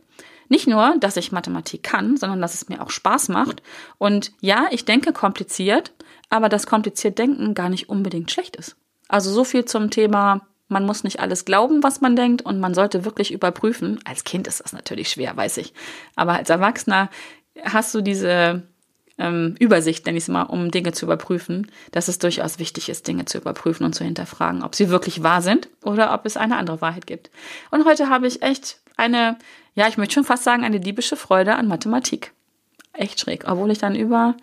nicht 0.50 0.68
nur, 0.68 0.96
dass 1.00 1.18
ich 1.18 1.32
Mathematik 1.32 1.84
kann, 1.84 2.18
sondern 2.18 2.42
dass 2.42 2.54
es 2.54 2.70
mir 2.70 2.82
auch 2.82 2.92
Spaß 2.92 3.30
macht. 3.30 3.64
Und 3.98 4.32
ja, 4.42 4.68
ich 4.72 4.86
denke 4.86 5.12
kompliziert, 5.12 5.92
aber 6.30 6.50
das 6.50 6.68
kompliziert 6.68 7.18
Denken 7.18 7.54
gar 7.54 7.70
nicht 7.70 7.90
unbedingt 7.90 8.32
schlecht 8.32 8.56
ist. 8.56 8.76
Also 9.08 9.32
so 9.32 9.44
viel 9.44 9.66
zum 9.66 9.90
Thema 9.90 10.42
man 10.68 10.86
muss 10.86 11.04
nicht 11.04 11.20
alles 11.20 11.46
glauben, 11.46 11.84
was 11.84 12.02
man 12.02 12.16
denkt 12.16 12.42
und 12.42 12.60
man 12.60 12.74
sollte 12.74 13.06
wirklich 13.06 13.32
überprüfen. 13.32 14.00
Als 14.04 14.24
Kind 14.24 14.48
ist 14.48 14.62
das 14.64 14.74
natürlich 14.74 15.10
schwer, 15.10 15.36
weiß 15.36 15.58
ich. 15.58 15.74
Aber 16.16 16.34
als 16.34 16.50
Erwachsener 16.50 17.10
hast 17.64 17.94
du 17.94 18.02
diese 18.02 18.64
ähm, 19.18 19.56
Übersicht, 19.60 20.06
nenne 20.06 20.18
ich 20.18 20.26
es 20.26 20.28
mal, 20.28 20.44
um 20.44 20.72
Dinge 20.72 20.92
zu 20.92 21.06
überprüfen, 21.06 21.72
dass 21.92 22.08
es 22.08 22.20
durchaus 22.20 22.60
wichtig 22.60 22.90
ist, 22.90 23.08
Dinge 23.08 23.26
zu 23.26 23.38
überprüfen 23.38 23.86
und 23.86 23.94
zu 23.94 24.04
hinterfragen, 24.04 24.64
ob 24.64 24.76
sie 24.76 24.90
wirklich 24.90 25.24
wahr 25.24 25.42
sind 25.42 25.70
oder 25.84 26.14
ob 26.14 26.26
es 26.26 26.38
eine 26.38 26.58
andere 26.58 26.82
Wahrheit 26.82 27.08
gibt. 27.08 27.30
Und 27.72 27.86
heute 27.86 28.10
habe 28.10 28.28
ich 28.28 28.42
echt 28.42 28.80
eine, 28.98 29.38
ja, 29.76 29.88
ich 29.88 29.98
möchte 29.98 30.16
schon 30.16 30.24
fast 30.24 30.44
sagen, 30.44 30.64
eine 30.64 30.80
diebische 30.80 31.16
Freude 31.16 31.56
an 31.56 31.68
Mathematik. 31.68 32.34
Echt 32.94 33.20
schräg, 33.20 33.46
obwohl 33.48 33.72
ich 33.72 33.78
dann 33.78 33.96
über 33.96 34.36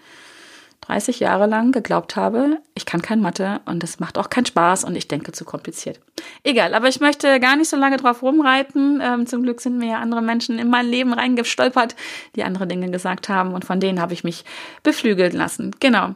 30 0.83 1.21
Jahre 1.21 1.47
lang 1.47 1.73
geglaubt 1.73 2.17
habe, 2.17 2.59
ich 2.75 2.87
kann 2.87 3.03
kein 3.03 3.21
Mathe 3.21 3.61
und 3.65 3.83
es 3.83 4.01
macht 4.01 4.19
auch 4.19 4.31
keinen 4.31 4.47
Spaß 4.47 4.85
und 4.85 4.97
ich 4.97 5.09
denke 5.09 5.33
zu 5.33 5.45
kompliziert. 5.45 6.01
Egal, 6.43 6.75
aber 6.75 6.89
ich 6.89 7.01
möchte 7.01 7.41
gar 7.41 7.57
nicht 7.57 7.71
so 7.71 7.77
lange 7.77 7.97
drauf 7.97 8.23
rumreiten. 8.23 9.01
Ähm, 9.03 9.27
zum 9.27 9.43
Glück 9.43 9.61
sind 9.61 9.79
mir 9.79 9.91
ja 9.91 9.99
andere 9.99 10.23
Menschen 10.23 10.59
in 10.59 10.69
mein 10.69 10.87
Leben 10.87 11.13
reingestolpert, 11.13 11.97
die 12.37 12.45
andere 12.45 12.67
Dinge 12.67 12.91
gesagt 12.91 13.29
haben 13.29 13.55
und 13.55 13.65
von 13.65 13.81
denen 13.81 14.01
habe 14.01 14.13
ich 14.13 14.25
mich 14.25 14.45
beflügeln 14.83 15.33
lassen. 15.33 15.75
Genau. 15.81 16.15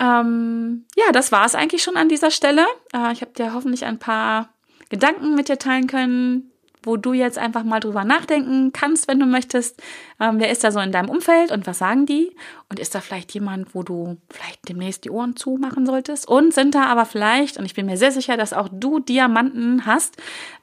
Ähm, 0.00 0.86
ja, 0.96 1.12
das 1.12 1.30
war 1.30 1.44
es 1.44 1.54
eigentlich 1.54 1.82
schon 1.82 1.96
an 1.96 2.08
dieser 2.08 2.30
Stelle. 2.30 2.64
Äh, 2.94 3.12
ich 3.12 3.20
habe 3.20 3.32
dir 3.32 3.52
hoffentlich 3.52 3.84
ein 3.84 3.98
paar 3.98 4.48
Gedanken 4.88 5.34
mit 5.34 5.48
dir 5.48 5.58
teilen 5.58 5.86
können, 5.86 6.50
wo 6.82 6.96
du 6.96 7.12
jetzt 7.12 7.38
einfach 7.38 7.64
mal 7.64 7.80
drüber 7.80 8.04
nachdenken 8.04 8.72
kannst, 8.72 9.08
wenn 9.08 9.20
du 9.20 9.26
möchtest. 9.26 9.82
Ähm, 10.18 10.38
wer 10.38 10.50
ist 10.50 10.64
da 10.64 10.72
so 10.72 10.80
in 10.80 10.92
deinem 10.92 11.08
Umfeld 11.08 11.52
und 11.52 11.66
was 11.66 11.78
sagen 11.78 12.06
die? 12.06 12.34
Und 12.68 12.78
ist 12.78 12.94
da 12.94 13.00
vielleicht 13.00 13.32
jemand, 13.32 13.74
wo 13.74 13.82
du 13.82 14.16
vielleicht 14.30 14.68
demnächst 14.68 15.04
die 15.04 15.10
Ohren 15.10 15.36
zumachen 15.36 15.86
solltest? 15.86 16.28
Und 16.28 16.54
sind 16.54 16.74
da 16.74 16.84
aber 16.86 17.04
vielleicht, 17.04 17.58
und 17.58 17.64
ich 17.64 17.74
bin 17.74 17.86
mir 17.86 17.96
sehr 17.96 18.12
sicher, 18.12 18.36
dass 18.36 18.52
auch 18.52 18.68
du 18.70 18.98
Diamanten 19.00 19.86
hast 19.86 20.16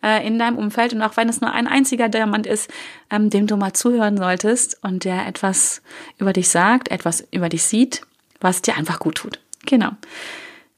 äh, 0.04 0.26
in 0.26 0.40
deinem 0.40 0.58
Umfeld 0.58 0.94
und 0.94 1.02
auch 1.02 1.18
wenn 1.18 1.30
es 1.30 1.42
nur 1.42 1.52
ein 1.52 1.68
einziger 1.68 2.10
Diamant 2.10 2.48
ist, 2.48 2.72
ähm, 3.10 3.30
dem 3.30 3.48
du 3.48 3.58
mal 3.58 3.74
zuhören 3.74 4.18
solltest 4.18 4.84
und 4.84 5.04
der 5.04 5.28
etwas 5.28 5.82
über 6.18 6.34
dich 6.34 6.50
sagt, 6.50 6.90
etwas 6.90 7.28
über 7.32 7.50
dich 7.50 7.64
sieht, 7.64 8.02
was 8.40 8.62
dir 8.62 8.76
einfach 8.78 9.00
gut 9.00 9.16
tut. 9.16 9.40
Genau. 9.66 9.92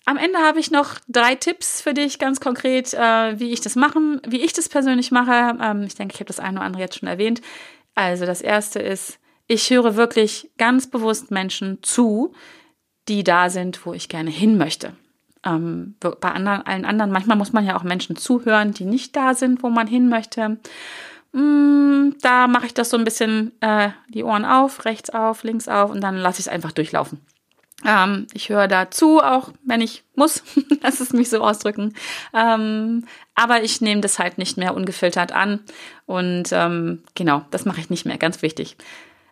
Am 0.10 0.17
Ende 0.17 0.39
habe 0.39 0.60
ich 0.60 0.72
noch 0.72 0.95
drei 1.08 1.36
Tipps 1.36 1.82
für 1.82 1.93
dich, 1.93 2.17
ganz 2.17 2.39
konkret, 2.39 2.95
äh, 2.95 3.39
wie 3.39 3.52
ich 3.52 3.62
das 3.62 3.76
machen, 3.76 4.19
wie 4.28 4.41
ich 4.41 4.54
das 4.54 4.67
persönlich 4.67 5.12
mache. 5.12 5.56
Ähm, 5.62 5.84
ich 5.84 5.93
denke, 5.93 6.15
ich 6.15 6.19
habe 6.19 6.30
das 6.30 6.39
eine 6.39 6.58
oder 6.58 6.65
andere 6.65 6.82
jetzt 6.82 6.98
schon 6.98 7.08
erwähnt. 7.08 7.41
Also 7.93 8.26
das 8.26 8.41
erste 8.41 8.80
ist, 8.80 9.19
ich 9.45 9.69
höre 9.69 9.95
wirklich 9.95 10.50
ganz 10.58 10.88
bewusst 10.88 11.30
Menschen 11.30 11.84
zu, 11.84 12.34
die 13.08 13.24
da 13.24 13.52
sind, 13.52 13.86
wo 13.86 13.93
ich 13.93 14.10
gerne 14.10 14.32
hin 14.32 14.58
möchte. 14.58 14.93
Ähm, 15.45 15.93
bei 16.00 16.32
anderen, 16.32 16.63
allen 16.63 16.86
anderen, 16.86 17.12
manchmal 17.12 17.38
muss 17.38 17.54
man 17.54 17.67
ja 17.67 17.78
auch 17.78 17.84
Menschen 17.84 18.15
zuhören, 18.15 18.72
die 18.72 18.86
nicht 18.86 19.15
da 19.15 19.36
sind, 19.36 19.62
wo 19.62 19.69
man 19.69 19.86
hin 19.86 20.10
möchte. 20.10 20.58
Mm, 21.34 22.13
da 22.24 22.48
mache 22.48 22.65
ich 22.65 22.74
das 22.74 22.89
so 22.89 22.98
ein 22.98 23.04
bisschen 23.04 23.52
äh, 23.62 23.91
die 24.08 24.24
Ohren 24.24 24.45
auf, 24.45 24.86
rechts 24.86 25.12
auf, 25.12 25.43
links 25.43 25.67
auf 25.67 25.91
und 25.91 26.02
dann 26.02 26.17
lasse 26.17 26.39
ich 26.39 26.48
es 26.48 26.52
einfach 26.52 26.72
durchlaufen. 26.72 27.22
Ähm, 27.86 28.28
ich 28.34 28.50
höre 28.50 28.68
dazu, 28.68 29.20
auch 29.20 29.52
wenn 29.63 29.82
ich 29.82 30.04
muss, 30.15 30.44
lass 30.82 31.00
es 31.00 31.13
mich 31.13 31.30
so 31.30 31.42
ausdrücken. 31.42 31.94
Ähm, 32.34 33.06
aber 33.36 33.63
ich 33.63 33.82
nehme 33.82 34.02
das 34.02 34.20
halt 34.20 34.38
nicht 34.38 34.58
mehr 34.58 34.76
ungefiltert 34.76 35.32
an. 35.32 35.62
Und 36.06 36.50
ähm, 36.52 37.04
genau, 37.15 37.44
das 37.52 37.65
mache 37.65 37.80
ich 37.80 37.89
nicht 37.89 38.06
mehr, 38.06 38.18
ganz 38.18 38.42
wichtig. 38.42 38.76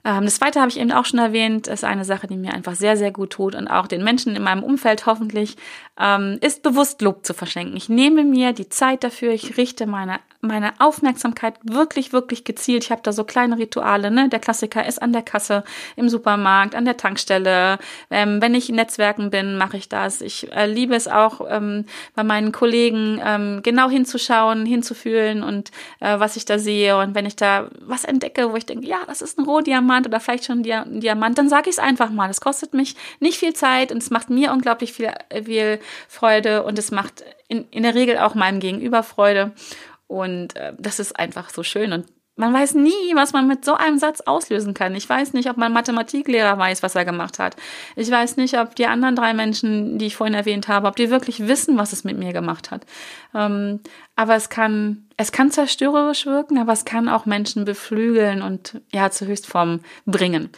Ähm, 0.06 0.24
das 0.24 0.36
zweite 0.36 0.62
habe 0.62 0.70
ich 0.70 0.80
eben 0.80 0.92
auch 0.92 1.06
schon 1.06 1.20
erwähnt, 1.20 1.68
ist 1.68 1.84
eine 1.84 2.06
Sache, 2.06 2.28
die 2.28 2.38
mir 2.38 2.54
einfach 2.54 2.76
sehr, 2.76 2.96
sehr 2.96 3.12
gut 3.12 3.32
tut 3.32 3.56
und 3.56 3.68
auch 3.68 3.88
den 3.88 4.04
Menschen 4.04 4.36
in 4.36 4.44
meinem 4.44 4.64
Umfeld 4.64 5.06
hoffentlich, 5.06 5.58
ähm, 6.00 6.38
ist 6.42 6.64
bewusst 6.64 7.02
Lob 7.02 7.26
zu 7.26 7.34
verschenken. 7.34 7.76
Ich 7.76 7.90
nehme 7.90 8.24
mir 8.24 8.54
die 8.54 8.70
Zeit 8.70 9.04
dafür, 9.04 9.34
ich 9.34 9.58
richte 9.58 9.86
meine, 9.86 10.20
meine 10.42 10.74
Aufmerksamkeit 10.80 11.56
wirklich, 11.64 12.14
wirklich 12.14 12.44
gezielt. 12.44 12.84
Ich 12.84 12.92
habe 12.92 13.02
da 13.04 13.12
so 13.12 13.24
kleine 13.24 13.58
Rituale, 13.58 14.12
ne? 14.12 14.30
Der 14.30 14.40
Klassiker 14.40 14.86
ist 14.86 15.02
an 15.02 15.14
der 15.14 15.22
Kasse, 15.24 15.64
im 15.96 16.10
Supermarkt, 16.10 16.76
an 16.76 16.86
der 16.86 16.98
Tankstelle. 16.98 17.80
Ähm, 18.10 18.42
wenn 18.42 18.56
ich 18.56 18.70
in 18.70 18.76
Netzwerken 18.76 19.30
bin, 19.30 19.58
mache 19.58 19.78
ich 19.78 19.90
das. 19.90 20.22
Ich 20.22 20.52
äh, 20.52 20.68
liebe 20.68 20.96
es 20.96 21.08
auch, 21.08 21.42
ähm, 21.50 21.86
bei 22.16 22.24
meinen 22.24 22.52
Kollegen 22.52 23.22
ähm, 23.24 23.62
genau 23.64 23.90
hinzuschauen, 23.90 24.66
hinzufühlen 24.66 25.44
und 25.44 25.72
äh, 26.00 26.20
was 26.20 26.36
ich 26.36 26.46
da 26.46 26.60
sehe. 26.60 26.98
Und 26.98 27.16
wenn 27.16 27.26
ich 27.26 27.36
da 27.36 27.70
was 27.80 28.04
entdecke, 28.04 28.52
wo 28.52 28.56
ich 28.56 28.66
denke, 28.66 28.86
ja, 28.86 29.00
das 29.08 29.22
ist 29.22 29.38
ein 29.38 29.46
Rohdiamant, 29.46 29.78
Diamant 29.78 30.08
oder 30.08 30.20
vielleicht 30.20 30.46
schon 30.46 30.64
ein 30.66 31.00
Diamant, 31.00 31.38
dann 31.38 31.50
sage 31.50 31.70
ich 31.70 31.76
es 31.76 31.80
einfach 31.80 32.10
mal. 32.10 32.30
Es 32.30 32.42
kostet 32.42 32.74
mich 32.74 32.96
nicht 33.20 33.38
viel 33.38 33.54
Zeit 33.54 33.92
und 33.92 34.02
es 34.02 34.10
macht 34.10 34.30
mir 34.30 34.52
unglaublich 34.52 34.94
viel, 34.94 35.12
viel 35.44 35.80
Freude 36.08 36.64
und 36.64 36.80
es 36.80 36.92
macht 36.92 37.24
in, 37.48 37.66
in 37.72 37.84
der 37.84 37.96
Regel 37.96 38.18
auch 38.18 38.36
meinem 38.36 38.60
Gegenüber 38.60 39.04
Freude. 39.04 39.52
Und 40.08 40.56
äh, 40.56 40.74
das 40.78 41.00
ist 41.00 41.18
einfach 41.18 41.50
so 41.50 41.64
schön. 41.64 41.94
Und 41.94 42.06
man 42.38 42.54
weiß 42.54 42.76
nie, 42.76 43.16
was 43.16 43.34
man 43.34 43.48
mit 43.48 43.66
so 43.66 43.74
einem 43.74 43.98
Satz 43.98 44.22
auslösen 44.22 44.76
kann. 44.76 44.94
Ich 44.94 45.10
weiß 45.10 45.34
nicht, 45.34 45.50
ob 45.50 45.58
mein 45.58 45.74
Mathematiklehrer 45.74 46.58
weiß, 46.58 46.84
was 46.84 46.94
er 46.94 47.04
gemacht 47.04 47.40
hat. 47.40 47.56
Ich 47.96 48.12
weiß 48.12 48.38
nicht, 48.38 48.60
ob 48.60 48.76
die 48.76 48.86
anderen 48.86 49.16
drei 49.16 49.34
Menschen, 49.34 49.98
die 49.98 50.06
ich 50.06 50.16
vorhin 50.16 50.36
erwähnt 50.36 50.68
habe, 50.68 50.88
ob 50.88 50.96
die 50.96 51.10
wirklich 51.10 51.48
wissen, 51.48 51.78
was 51.78 51.94
es 51.94 52.04
mit 52.04 52.18
mir 52.18 52.34
gemacht 52.34 52.70
hat. 52.70 52.86
Ähm, 53.34 53.80
aber 54.16 54.36
es 54.36 54.50
kann, 54.50 55.08
es 55.18 55.32
kann 55.32 55.50
zerstörerisch 55.50 56.28
wirken, 56.28 56.60
aber 56.60 56.74
es 56.74 56.86
kann 56.86 57.10
auch 57.10 57.26
Menschen 57.26 57.66
beflügeln 57.66 58.44
und 58.44 58.82
ja, 58.94 59.10
zur 59.10 59.28
Höchstform 59.28 59.82
bringen. 60.06 60.52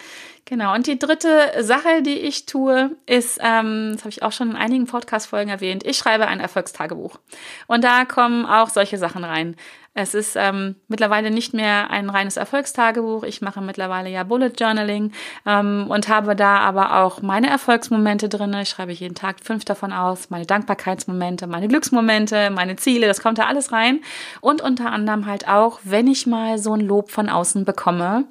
Genau. 0.50 0.74
Und 0.74 0.88
die 0.88 0.98
dritte 0.98 1.64
Sache, 1.64 2.02
die 2.02 2.18
ich 2.18 2.48
tue, 2.48 2.98
ist, 3.06 3.38
ähm, 3.40 3.92
das 3.94 4.02
habe 4.02 4.10
ich 4.10 4.24
auch 4.24 4.32
schon 4.32 4.50
in 4.50 4.56
einigen 4.56 4.88
Podcast-Folgen 4.88 5.52
erwähnt, 5.52 5.86
ich 5.86 5.96
schreibe 5.96 6.26
ein 6.26 6.40
Erfolgstagebuch. 6.40 7.20
Und 7.68 7.84
da 7.84 8.04
kommen 8.06 8.48
auch 8.48 8.70
solche 8.70 8.98
Sachen 8.98 9.24
rein. 9.24 9.56
Es 9.94 10.14
ist 10.14 10.36
ähm, 10.36 10.76
mittlerweile 10.88 11.32
nicht 11.32 11.54
mehr 11.54 11.90
ein 11.90 12.10
reines 12.10 12.38
Erfolgstagebuch. 12.38 13.24
Ich 13.24 13.42
mache 13.42 13.60
mittlerweile 13.62 14.10
ja 14.10 14.24
Bullet 14.24 14.52
Journaling 14.58 15.12
ähm, 15.46 15.88
und 15.90 16.08
habe 16.08 16.36
da 16.36 16.60
aber 16.60 17.02
auch 17.02 17.22
meine 17.22 17.50
Erfolgsmomente 17.50 18.30
drin. 18.30 18.54
Ich 18.62 18.70
schreibe 18.70 18.92
jeden 18.92 19.16
Tag 19.16 19.38
fünf 19.44 19.66
davon 19.66 19.92
aus, 19.92 20.30
meine 20.30 20.46
Dankbarkeitsmomente, 20.46 21.48
meine 21.48 21.68
Glücksmomente, 21.68 22.50
meine 22.52 22.76
Ziele, 22.76 23.08
das 23.08 23.22
kommt 23.22 23.40
da 23.40 23.48
alles 23.48 23.72
rein. 23.72 24.02
Und 24.42 24.62
unter 24.62 24.92
anderem 24.92 25.26
halt 25.26 25.48
auch, 25.48 25.80
wenn 25.84 26.08
ich 26.08 26.28
mal 26.28 26.60
so 26.60 26.74
ein 26.74 26.82
Lob 26.82 27.12
von 27.12 27.28
außen 27.28 27.66
bekomme, 27.66 28.26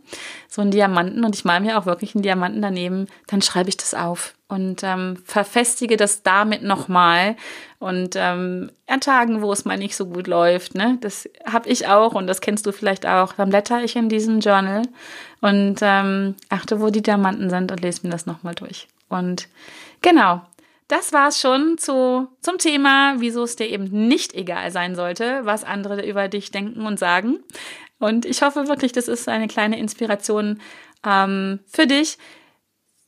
so 0.49 0.62
einen 0.62 0.71
Diamanten 0.71 1.25
und 1.25 1.35
ich 1.35 1.44
male 1.44 1.61
mir 1.61 1.79
auch 1.79 1.87
wirklich 1.87 2.14
einen 2.14 2.23
Diamanten 2.23 2.62
daneben, 2.62 3.07
dann 3.27 3.42
schreibe 3.42 3.68
ich 3.68 3.77
das 3.77 3.94
auf 3.94 4.35
und 4.48 4.82
ähm, 4.82 5.16
verfestige 5.24 5.96
das 5.96 6.22
damit 6.22 6.62
nochmal. 6.62 7.37
Und 7.78 8.16
ähm, 8.16 8.70
an 8.87 9.00
Tagen, 9.00 9.42
wo 9.42 9.52
es 9.52 9.64
mal 9.64 9.76
nicht 9.76 9.94
so 9.94 10.06
gut 10.06 10.26
läuft, 10.26 10.74
ne, 10.74 10.98
das 11.00 11.28
habe 11.44 11.68
ich 11.68 11.87
auch 11.87 12.14
und 12.14 12.26
das 12.26 12.40
kennst 12.40 12.66
du 12.66 12.72
vielleicht 12.72 13.06
auch, 13.06 13.34
dann 13.34 13.50
blätter 13.50 13.84
ich 13.84 13.94
in 13.94 14.08
diesem 14.08 14.40
Journal 14.40 14.82
und 15.40 15.76
ähm, 15.82 16.34
achte, 16.48 16.80
wo 16.80 16.90
die 16.90 17.02
Diamanten 17.02 17.50
sind 17.50 17.70
und 17.70 17.82
lese 17.82 18.00
mir 18.04 18.11
das 18.11 18.26
nochmal 18.26 18.54
durch. 18.54 18.88
Und 19.08 19.48
genau, 20.00 20.40
das 20.88 21.12
war's 21.12 21.38
schon 21.38 21.76
zu, 21.76 22.28
zum 22.40 22.56
Thema, 22.56 23.16
wieso 23.18 23.42
es 23.44 23.56
dir 23.56 23.68
eben 23.68 24.08
nicht 24.08 24.34
egal 24.34 24.70
sein 24.70 24.94
sollte, 24.94 25.40
was 25.44 25.62
andere 25.62 26.06
über 26.06 26.28
dich 26.28 26.50
denken 26.50 26.87
und 26.87 26.98
sagen. 26.98 27.40
Und 27.98 28.24
ich 28.24 28.42
hoffe 28.42 28.68
wirklich, 28.68 28.92
das 28.92 29.08
ist 29.08 29.28
eine 29.28 29.48
kleine 29.48 29.78
Inspiration 29.78 30.61
ähm, 31.06 31.61
für 31.66 31.87
dich. 31.87 32.16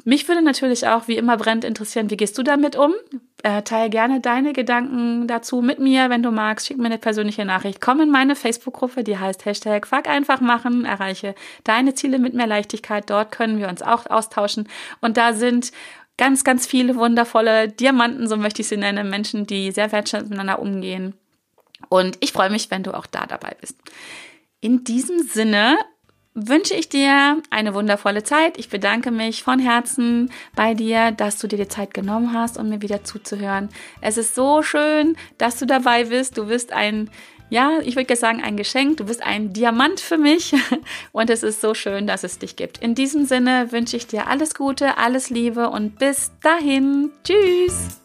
Mich 0.05 0.29
würde 0.29 0.43
natürlich 0.43 0.87
auch, 0.87 1.09
wie 1.09 1.17
immer, 1.17 1.37
brennend 1.37 1.65
interessieren, 1.65 2.11
wie 2.11 2.17
gehst 2.17 2.37
du 2.39 2.43
damit 2.43 2.77
um? 2.77 2.95
Äh, 3.43 3.63
teile 3.63 3.91
gerne 3.91 4.21
deine 4.21 4.53
Gedanken 4.53 5.27
dazu 5.27 5.63
mit 5.63 5.79
mir, 5.79 6.11
wenn 6.11 6.23
du 6.23 6.31
magst. 6.31 6.67
Schick 6.67 6.79
mir 6.79 6.87
eine 6.87 6.99
persönliche 6.99 7.45
Nachricht. 7.45 7.81
Komm 7.81 8.01
in 8.01 8.11
meine 8.11 8.37
Facebook-Gruppe, 8.37 9.05
die 9.05 9.19
heißt 9.19 9.45
Hashtag 9.45 9.87
Fuck 9.87 10.09
einfach 10.09 10.41
machen. 10.41 10.85
Erreiche 10.85 11.35
deine 11.65 11.95
Ziele 11.95 12.19
mit 12.19 12.35
mehr 12.35 12.47
Leichtigkeit. 12.47 13.09
Dort 13.09 13.33
können 13.33 13.59
wir 13.59 13.69
uns 13.69 13.83
auch 13.83 14.07
austauschen. 14.07 14.69
Und 15.01 15.17
da 15.17 15.33
sind 15.33 15.73
ganz, 16.21 16.45
ganz 16.45 16.67
viele 16.67 16.97
wundervolle 16.97 17.69
Diamanten, 17.69 18.29
so 18.29 18.37
möchte 18.37 18.61
ich 18.61 18.69
sie 18.69 18.77
nennen, 18.77 19.09
Menschen, 19.09 19.47
die 19.47 19.73
sehr 19.73 19.91
wertschätzend 19.91 20.31
miteinander 20.31 20.61
umgehen 20.61 21.15
Und 21.89 22.19
ich 22.21 22.33
freue 22.33 22.51
mich, 22.51 22.71
wenn 22.71 22.83
du 22.83 22.93
auch 22.93 23.07
da 23.07 23.25
dabei 23.27 23.57
bist. 23.59 23.77
In 24.61 24.85
diesem 24.85 25.21
Sinne 25.21 25.79
wünsche 26.35 26.75
ich 26.75 26.89
dir 26.89 27.43
eine 27.51 27.75
wundervolle 27.75 28.23
Zeit. 28.23 28.59
Ich 28.59 28.69
bedanke 28.69 29.11
mich 29.11 29.43
von 29.43 29.59
Herzen 29.59 30.31
bei 30.55 30.75
dir, 30.75 31.11
dass 31.11 31.39
du 31.39 31.49
dir 31.49 31.57
die 31.57 31.69
Zeit 31.69 31.93
genommen 31.95 32.33
hast, 32.33 32.59
um 32.59 32.69
mir 32.69 32.83
wieder 32.83 33.05
zuzuhören. 33.05 33.69
Es 34.01 34.17
ist 34.17 34.35
so 34.35 34.63
schön, 34.63 35.17
dass 35.39 35.59
du 35.59 35.67
dabei 35.67 36.05
bist. 36.05 36.39
Du 36.39 36.47
bist 36.47 36.73
ein, 36.73 37.11
ja, 37.49 37.81
ich 37.83 37.97
würde 37.97 38.15
sagen, 38.15 38.43
ein 38.43 38.57
Geschenk. 38.57 38.99
Du 38.99 39.07
bist 39.07 39.23
ein 39.23 39.53
Diamant 39.53 40.01
für 40.01 40.19
mich. 40.19 40.55
Und 41.13 41.31
es 41.31 41.43
ist 41.43 41.61
so 41.61 41.75
schön, 41.75 42.07
dass 42.07 42.23
es 42.23 42.39
dich 42.39 42.55
gibt. 42.55 42.79
In 42.79 42.95
diesem 42.95 43.25
Sinne 43.25 43.73
wünsche 43.73 43.97
ich 43.97 44.07
dir 44.07 44.29
alles 44.29 44.55
Gute, 44.55 44.99
alles 44.99 45.31
Liebe 45.31 45.71
und 45.71 45.99
bis 45.99 46.31
dahin. 46.43 47.11
Tschüss. 47.25 48.01